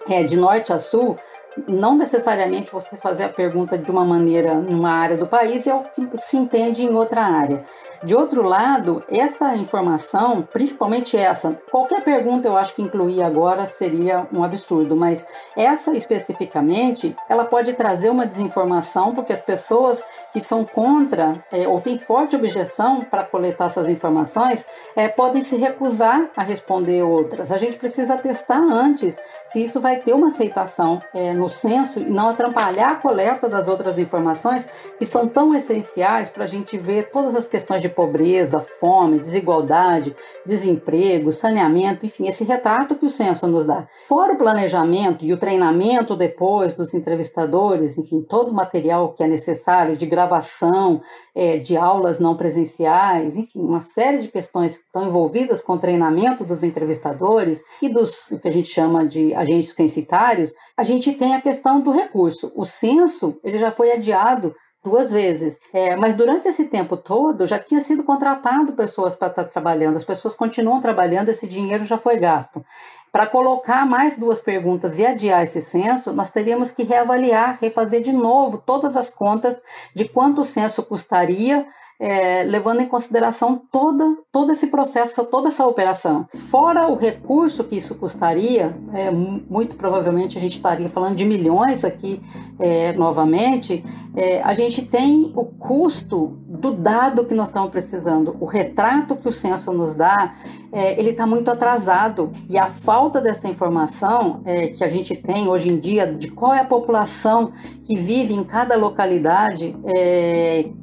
é, 0.09 0.23
de 0.23 0.38
norte 0.38 0.73
a 0.73 0.79
sul, 0.79 1.19
não 1.67 1.97
necessariamente 1.97 2.73
você 2.73 2.97
fazer 2.97 3.25
a 3.25 3.29
pergunta 3.29 3.77
de 3.77 3.91
uma 3.91 4.05
maneira 4.05 4.55
numa 4.55 4.91
área 4.91 5.17
do 5.17 5.27
país 5.27 5.67
é 5.67 5.75
o 5.75 5.83
que 5.83 6.09
se 6.23 6.37
entende 6.37 6.85
em 6.85 6.95
outra 6.95 7.23
área. 7.23 7.65
De 8.03 8.15
outro 8.15 8.43
lado, 8.43 9.03
essa 9.11 9.55
informação, 9.57 10.43
principalmente 10.51 11.17
essa, 11.17 11.57
qualquer 11.71 12.03
pergunta 12.03 12.49
eu 12.49 12.57
acho 12.57 12.75
que 12.75 12.83
incluir 12.83 13.23
agora 13.23 13.67
seria 13.67 14.27
um 14.33 14.43
absurdo, 14.43 14.97
mas 14.97 15.27
essa 15.55 15.93
especificamente, 15.93 17.15
ela 17.29 17.45
pode 17.45 17.75
trazer 17.75 18.09
uma 18.09 18.27
desinformação, 18.27 19.15
porque 19.15 19.33
as 19.33 19.43
pessoas 19.43 20.03
que 20.33 20.41
são 20.41 20.65
contra 20.65 21.45
é, 21.53 21.69
ou 21.69 21.81
têm 21.81 21.99
forte 21.99 22.37
objeção 22.37 23.03
para 23.03 23.25
coletar 23.25 23.67
essas 23.67 23.89
informações 23.89 24.67
é, 24.97 25.09
podem 25.09 25.43
se 25.43 25.57
recusar 25.57 26.31
a 26.35 26.43
responder 26.43 27.03
outras. 27.03 27.53
A 27.53 27.59
gente 27.59 27.77
precisa 27.77 28.17
testar 28.17 28.61
antes 28.61 29.21
se 29.51 29.63
isso 29.63 29.81
vai 29.81 29.97
ter 29.97 30.15
uma 30.15 30.29
aceitação 30.29 31.03
é, 31.13 31.35
no 31.40 31.48
censo 31.48 31.98
e 31.98 32.09
não 32.09 32.29
atrapalhar 32.29 32.92
a 32.92 32.96
coleta 32.96 33.48
das 33.48 33.66
outras 33.66 33.98
informações 33.98 34.68
que 34.98 35.07
são 35.07 35.26
tão 35.26 35.55
essenciais 35.55 36.29
para 36.29 36.44
a 36.44 36.46
gente 36.46 36.76
ver 36.76 37.11
todas 37.11 37.35
as 37.35 37.46
questões 37.46 37.83
de 37.83 37.88
pobreza, 37.88 38.61
fome, 38.61 39.18
desigualdade, 39.18 40.14
desemprego, 40.44 41.33
saneamento, 41.33 42.07
enfim, 42.07 42.29
esse 42.29 42.44
retrato 42.44 42.94
que 42.94 43.07
o 43.07 43.11
censo 43.11 43.46
nos 43.46 43.64
dá. 43.64 43.88
Fora 44.07 44.35
o 44.35 44.38
planejamento 44.38 45.24
e 45.24 45.33
o 45.33 45.38
treinamento 45.38 46.14
depois 46.14 46.74
dos 46.74 46.92
entrevistadores, 46.94 47.96
enfim, 47.96 48.20
todo 48.22 48.50
o 48.50 48.55
material 48.55 49.14
que 49.14 49.22
é 49.22 49.29
necessário 49.29 49.96
de 49.96 50.07
gravação, 50.07 51.00
é, 51.35 51.57
de 51.57 51.76
aulas 51.76 52.20
não 52.20 52.37
presenciais, 52.37 53.37
enfim, 53.37 53.61
uma 53.61 53.81
série 53.81 54.18
de 54.18 54.29
questões 54.29 54.76
que 54.76 54.85
estão 54.85 55.07
envolvidas 55.07 55.62
com 55.62 55.72
o 55.72 55.79
treinamento 55.79 56.44
dos 56.44 56.62
entrevistadores 56.62 57.62
e 57.81 57.88
dos 57.88 58.31
o 58.31 58.38
que 58.38 58.48
a 58.48 58.53
gente 58.53 58.68
chama 58.68 59.07
de 59.07 59.35
agentes 59.35 59.70
censitários, 59.70 60.53
a 60.76 60.83
gente 60.83 61.12
tem 61.12 61.30
a 61.35 61.40
questão 61.40 61.81
do 61.81 61.90
recurso. 61.90 62.53
O 62.55 62.64
censo 62.64 63.38
ele 63.43 63.59
já 63.59 63.71
foi 63.71 63.93
adiado 63.93 64.55
duas 64.83 65.11
vezes. 65.11 65.61
É, 65.73 65.97
mas 65.97 66.14
durante 66.14 66.49
esse 66.49 66.66
tempo 66.69 66.97
todo 66.97 67.47
já 67.47 67.59
tinha 67.59 67.81
sido 67.81 68.03
contratado 68.03 68.73
pessoas 68.73 69.14
para 69.14 69.29
estar 69.29 69.45
tá 69.45 69.51
trabalhando, 69.51 69.97
as 69.97 70.05
pessoas 70.05 70.35
continuam 70.35 70.81
trabalhando, 70.81 71.29
esse 71.29 71.47
dinheiro 71.47 71.85
já 71.85 71.99
foi 71.99 72.16
gasto. 72.19 72.64
Para 73.12 73.27
colocar 73.27 73.85
mais 73.85 74.16
duas 74.16 74.40
perguntas 74.40 74.99
e 74.99 75.05
adiar 75.05 75.43
esse 75.43 75.61
censo, 75.61 76.12
nós 76.12 76.31
teríamos 76.31 76.71
que 76.71 76.85
reavaliar, 76.85 77.59
refazer 77.61 78.03
de 78.03 78.12
novo 78.12 78.59
todas 78.59 78.97
as 78.97 79.11
contas 79.11 79.61
de 79.95 80.09
quanto 80.09 80.43
o 80.43 80.45
censo 80.45 80.83
custaria 80.83 81.66
é, 82.01 82.43
levando 82.45 82.81
em 82.81 82.89
consideração 82.89 83.61
toda, 83.71 84.17
todo 84.33 84.51
esse 84.51 84.69
processo, 84.69 85.23
toda 85.27 85.49
essa 85.49 85.67
operação. 85.67 86.27
Fora 86.51 86.89
o 86.89 86.97
recurso 86.97 87.63
que 87.63 87.77
isso 87.77 87.95
custaria, 87.95 88.75
é, 88.95 89.11
muito 89.11 89.77
provavelmente 89.77 90.39
a 90.39 90.41
gente 90.41 90.53
estaria 90.53 90.89
falando 90.89 91.15
de 91.17 91.27
milhões 91.27 91.85
aqui 91.85 92.23
é, 92.59 92.95
novamente, 92.95 93.85
é, 94.17 94.41
a 94.43 94.55
gente 94.55 94.83
tem 94.83 95.31
o 95.37 95.45
custo 95.45 96.39
do 96.49 96.73
dado 96.73 97.27
que 97.27 97.35
nós 97.35 97.49
estamos 97.49 97.71
precisando. 97.71 98.35
O 98.41 98.47
retrato 98.47 99.15
que 99.17 99.29
o 99.29 99.33
censo 99.33 99.71
nos 99.73 99.93
dá, 99.93 100.35
é, 100.73 100.99
ele 100.99 101.11
está 101.11 101.27
muito 101.27 101.51
atrasado 101.51 102.33
e 102.49 102.57
a 102.57 102.67
falta 102.67 103.21
dessa 103.21 103.47
informação 103.47 104.41
é, 104.47 104.69
que 104.69 104.83
a 104.83 104.89
gente 104.89 105.15
tem 105.17 105.49
hoje 105.49 105.69
em 105.69 105.79
dia 105.79 106.13
de 106.13 106.31
qual 106.31 106.55
é 106.55 106.61
a 106.61 106.65
população 106.65 107.53
que 107.85 107.97
vive 107.97 108.33
em 108.33 108.45
cada 108.45 108.77
localidade, 108.77 109.77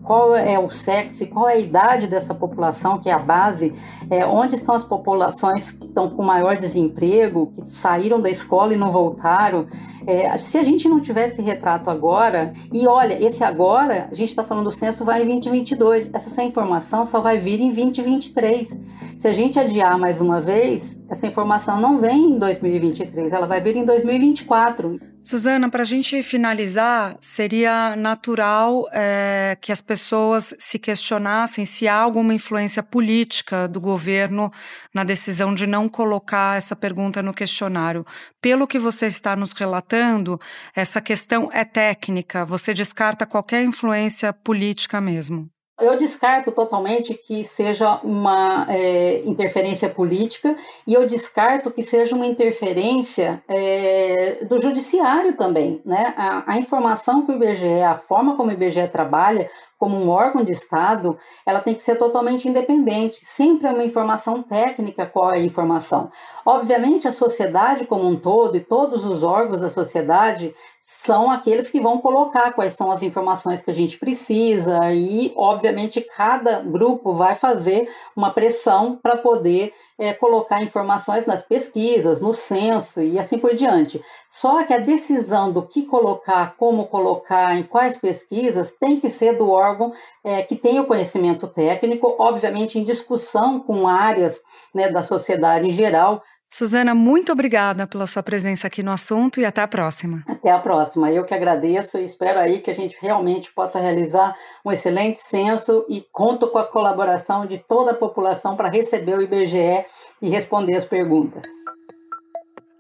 qual 0.04 0.36
é 0.36 0.60
o 0.60 0.70
sexo 0.70 1.07
sexo, 1.14 1.28
qual 1.28 1.48
é 1.48 1.54
a 1.54 1.60
idade 1.60 2.08
dessa 2.08 2.34
população, 2.34 3.00
que 3.00 3.10
é 3.10 3.14
a 3.14 3.20
base, 3.20 3.74
é, 4.10 4.26
onde 4.26 4.56
estão 4.56 4.76
as 4.76 4.84
populações 4.84 5.72
que 5.72 5.86
estão 5.86 6.10
com 6.10 6.24
maior 6.24 6.58
desemprego, 6.58 7.48
que 7.48 7.70
saíram 7.70 8.20
da 8.22 8.30
escola 8.30 8.74
e 8.74 8.78
não 8.78 8.92
voltaram. 8.92 9.68
É, 10.06 10.36
se 10.38 10.58
a 10.58 10.64
gente 10.64 10.88
não 10.88 11.00
tivesse 11.00 11.42
retrato 11.42 11.90
agora, 11.90 12.54
e 12.72 12.88
olha, 12.88 13.22
esse 13.26 13.44
agora, 13.44 14.08
a 14.12 14.16
gente 14.16 14.30
está 14.30 14.44
falando 14.44 14.66
do 14.66 14.72
censo 14.72 15.04
vai 15.04 15.22
em 15.24 15.40
2022, 15.40 16.14
essa 16.14 16.44
informação 16.44 17.06
só 17.06 17.20
vai 17.20 17.38
vir 17.38 17.60
em 17.60 17.72
2023. 17.72 18.78
Se 19.18 19.28
a 19.28 19.32
gente 19.32 19.60
adiar 19.60 19.98
mais 19.98 20.22
uma 20.22 20.40
vez, 20.40 21.04
essa 21.10 21.26
informação 21.26 21.82
não 21.82 21.98
vem 21.98 22.34
em 22.34 22.40
2023, 22.40 23.34
ela 23.34 23.48
vai 23.48 23.60
vir 23.60 23.76
em 23.76 23.84
2024. 23.84 25.00
Suzana, 25.28 25.70
para 25.70 25.82
a 25.82 25.86
gente 25.86 26.24
finalizar, 26.24 27.18
seria 27.20 27.98
natural 27.98 28.88
é, 28.94 29.58
que 29.60 29.74
as 29.74 29.82
pessoas 29.82 30.56
se 30.58 30.80
questionassem 30.80 31.66
se 31.66 31.86
há 31.86 31.96
alguma 31.96 32.34
influência 32.34 32.82
política 32.82 33.68
do 33.68 33.82
governo 33.82 34.50
na 34.94 35.04
decisão 35.04 35.54
de 35.54 35.68
não 35.68 35.90
colocar 35.90 36.56
essa 36.56 36.78
pergunta 36.78 37.22
no 37.22 37.34
questionário. 37.34 38.06
Pelo 38.42 38.66
que 38.66 38.80
você 38.80 39.08
está 39.08 39.36
nos 39.36 39.52
relatando, 39.52 40.40
essa 40.74 41.02
questão 41.02 41.50
é 41.52 41.66
técnica, 41.66 42.46
você 42.46 42.74
descarta 42.74 43.26
qualquer 43.26 43.66
influência 43.66 44.32
política 44.32 45.02
mesmo. 45.02 45.52
Eu 45.80 45.96
descarto 45.96 46.52
totalmente 46.52 47.14
que 47.14 47.44
seja 47.44 48.00
uma 48.04 48.66
é, 48.68 49.22
interferência 49.26 49.88
política 49.88 50.56
e 50.88 50.94
eu 50.94 51.08
descarto 51.08 51.70
que 51.70 51.84
seja 51.84 52.16
uma 52.16 52.26
interferência 52.26 53.44
é, 53.48 54.44
do 54.46 54.60
judiciário 54.60 55.38
também. 55.38 55.80
Né? 55.86 56.16
A, 56.18 56.54
a, 56.54 56.58
informação 56.58 57.24
que 57.24 57.32
o 57.32 57.36
IBGE, 57.36 57.82
a 57.84 57.96
forma 57.96 58.36
como 58.36 58.50
o 58.50 58.54
IBGE 58.54 58.88
trabalha, 58.88 59.48
como 59.78 59.96
um 59.96 60.10
órgão 60.10 60.44
de 60.44 60.52
Estado, 60.52 61.18
ela 61.46 61.62
tem 61.62 61.76
que 61.76 61.84
ser 61.84 61.96
totalmente 61.96 62.48
independente. 62.48 63.26
Sempre 63.26 63.68
é 63.68 63.72
uma 63.72 63.84
informação 63.84 64.42
técnica 64.42 65.06
qual 65.06 65.32
é 65.32 65.38
a 65.38 65.44
informação. 65.44 66.10
Obviamente, 66.46 67.08
a 67.08 67.12
sociedade 67.12 67.86
como 67.86 68.08
um 68.08 68.16
todo 68.16 68.58
e 68.58 68.62
todos 68.62 69.06
os 69.06 69.24
órgãos 69.24 69.62
da 69.62 69.70
sociedade 69.70 70.54
são 70.80 71.30
aqueles 71.30 71.70
que 71.70 71.82
vão 71.82 72.00
colocar 72.00 72.54
quais 72.54 72.74
são 72.74 72.92
as 72.92 73.04
informações 73.04 73.62
que 73.62 73.70
a 73.70 73.74
gente 73.74 74.00
precisa 74.00 74.92
e, 74.94 75.34
obviamente, 75.36 76.02
cada 76.16 76.62
grupo 76.62 77.14
vai 77.14 77.36
fazer 77.36 77.90
uma 78.16 78.32
pressão 78.32 78.98
para 79.02 79.18
poder 79.18 79.74
é, 79.98 80.14
colocar 80.14 80.62
informações 80.62 81.26
nas 81.26 81.44
pesquisas, 81.44 82.22
no 82.22 82.34
censo 82.34 83.02
e 83.02 83.18
assim 83.18 83.38
por 83.38 83.56
diante. 83.56 84.02
Só 84.30 84.64
que 84.64 84.74
a 84.74 84.78
decisão 84.78 85.52
do 85.52 85.68
que 85.68 85.84
colocar, 85.84 86.56
como 86.58 86.88
colocar, 86.88 87.58
em 87.58 87.64
quais 87.64 87.98
pesquisas, 87.98 88.72
tem 88.72 89.00
que 89.00 89.10
ser 89.10 89.38
do 89.38 89.50
órgão 89.50 89.94
é, 90.24 90.44
que 90.44 90.56
tem 90.56 90.80
o 90.80 90.86
conhecimento 90.86 91.48
técnico, 91.48 92.16
obviamente 92.20 92.78
em 92.78 92.84
discussão 92.84 93.60
com 93.60 93.88
áreas 93.88 94.42
né, 94.74 94.90
da 94.90 95.02
sociedade 95.02 95.68
em 95.68 95.72
geral, 95.72 96.22
Suzana, 96.50 96.96
muito 96.96 97.32
obrigada 97.32 97.86
pela 97.86 98.08
sua 98.08 98.24
presença 98.24 98.68
aqui 98.68 98.82
no 98.82 98.92
assunto 98.92 99.40
e 99.40 99.46
até 99.46 99.62
a 99.62 99.68
próxima. 99.68 100.24
Até 100.28 100.50
a 100.50 100.60
próxima. 100.60 101.12
Eu 101.12 101.26
que 101.26 101.34
agradeço 101.34 101.98
e 101.98 102.04
espero 102.04 102.40
aí 102.40 102.62
que 102.62 102.72
a 102.72 102.74
gente 102.74 102.96
realmente 103.02 103.54
possa 103.54 103.80
realizar 103.80 104.34
um 104.66 104.72
excelente 104.72 105.20
censo 105.20 105.86
e 105.90 106.06
conto 106.12 106.50
com 106.50 106.58
a 106.58 106.66
colaboração 106.66 107.46
de 107.46 107.58
toda 107.58 107.92
a 107.92 107.96
população 107.96 108.56
para 108.56 108.70
receber 108.70 109.18
o 109.18 109.22
IBGE 109.22 109.86
e 110.22 110.30
responder 110.30 110.76
as 110.76 110.86
perguntas. 110.86 111.44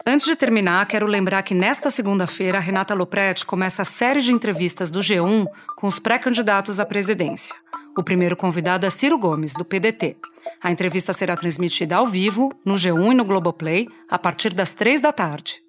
Antes 0.09 0.25
de 0.25 0.37
terminar, 0.37 0.87
quero 0.87 1.05
lembrar 1.05 1.43
que 1.43 1.53
nesta 1.53 1.89
segunda-feira, 1.89 2.59
Renata 2.59 2.93
Lopretti 2.93 3.45
começa 3.45 3.81
a 3.81 3.85
série 3.85 4.21
de 4.21 4.31
entrevistas 4.31 4.89
do 4.89 4.99
G1 4.99 5.45
com 5.75 5.87
os 5.87 5.99
pré-candidatos 5.99 6.79
à 6.79 6.85
presidência. 6.85 7.53
O 7.97 8.01
primeiro 8.01 8.37
convidado 8.37 8.85
é 8.85 8.89
Ciro 8.89 9.17
Gomes, 9.17 9.51
do 9.53 9.65
PDT. 9.65 10.15
A 10.61 10.71
entrevista 10.71 11.13
será 11.13 11.35
transmitida 11.37 11.97
ao 11.97 12.05
vivo, 12.05 12.51
no 12.65 12.73
G1 12.73 13.11
e 13.11 13.13
no 13.13 13.23
Globoplay, 13.23 13.87
a 14.09 14.17
partir 14.17 14.53
das 14.53 14.73
três 14.73 14.99
da 14.99 15.11
tarde. 15.11 15.61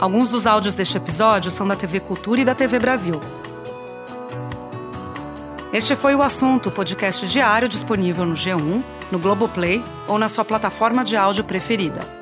Alguns 0.00 0.30
dos 0.30 0.46
áudios 0.46 0.74
deste 0.74 0.96
episódio 0.96 1.50
são 1.50 1.68
da 1.68 1.76
TV 1.76 2.00
Cultura 2.00 2.40
e 2.40 2.44
da 2.44 2.54
TV 2.54 2.78
Brasil. 2.78 3.20
Este 5.72 5.94
foi 5.94 6.16
o 6.16 6.22
assunto, 6.22 6.70
podcast 6.70 7.28
diário 7.28 7.68
disponível 7.68 8.24
no 8.24 8.34
G1, 8.34 8.82
no 9.12 9.18
Globoplay 9.18 9.84
ou 10.08 10.18
na 10.18 10.28
sua 10.28 10.44
plataforma 10.44 11.04
de 11.04 11.16
áudio 11.16 11.44
preferida. 11.44 12.19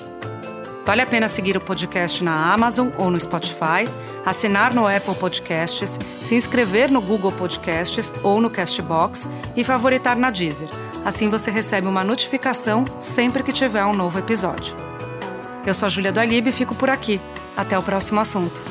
Vale 0.89 1.03
a 1.03 1.07
pena 1.07 1.29
seguir 1.29 1.55
o 1.55 1.61
podcast 1.61 2.25
na 2.25 2.51
Amazon 2.51 2.89
ou 2.97 3.11
no 3.11 3.21
Spotify, 3.21 3.85
assinar 4.25 4.73
no 4.73 4.87
Apple 4.87 5.15
Podcasts, 5.17 5.99
se 6.23 6.35
inscrever 6.35 6.91
no 6.91 7.03
Google 7.03 7.31
Podcasts 7.31 8.11
ou 8.23 8.41
no 8.41 8.49
Castbox 8.49 9.29
e 9.55 9.63
favoritar 9.63 10.17
na 10.17 10.31
Deezer. 10.31 10.71
Assim 11.05 11.29
você 11.29 11.51
recebe 11.51 11.87
uma 11.87 12.03
notificação 12.03 12.87
sempre 12.99 13.43
que 13.43 13.53
tiver 13.53 13.85
um 13.85 13.93
novo 13.93 14.19
episódio. 14.19 14.75
Eu 15.67 15.75
sou 15.75 15.85
a 15.85 15.91
Júlia 15.91 16.11
do 16.11 16.25
e 16.25 16.53
fico 16.53 16.75
por 16.75 16.89
aqui. 16.89 17.21
Até 17.55 17.79
o 17.79 17.83
próximo 17.83 18.21
assunto. 18.21 18.63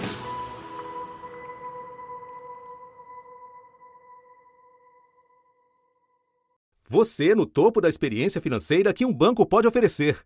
Você 6.90 7.36
no 7.36 7.46
topo 7.46 7.80
da 7.80 7.88
experiência 7.88 8.42
financeira 8.42 8.92
que 8.92 9.06
um 9.06 9.14
banco 9.14 9.46
pode 9.46 9.68
oferecer. 9.68 10.26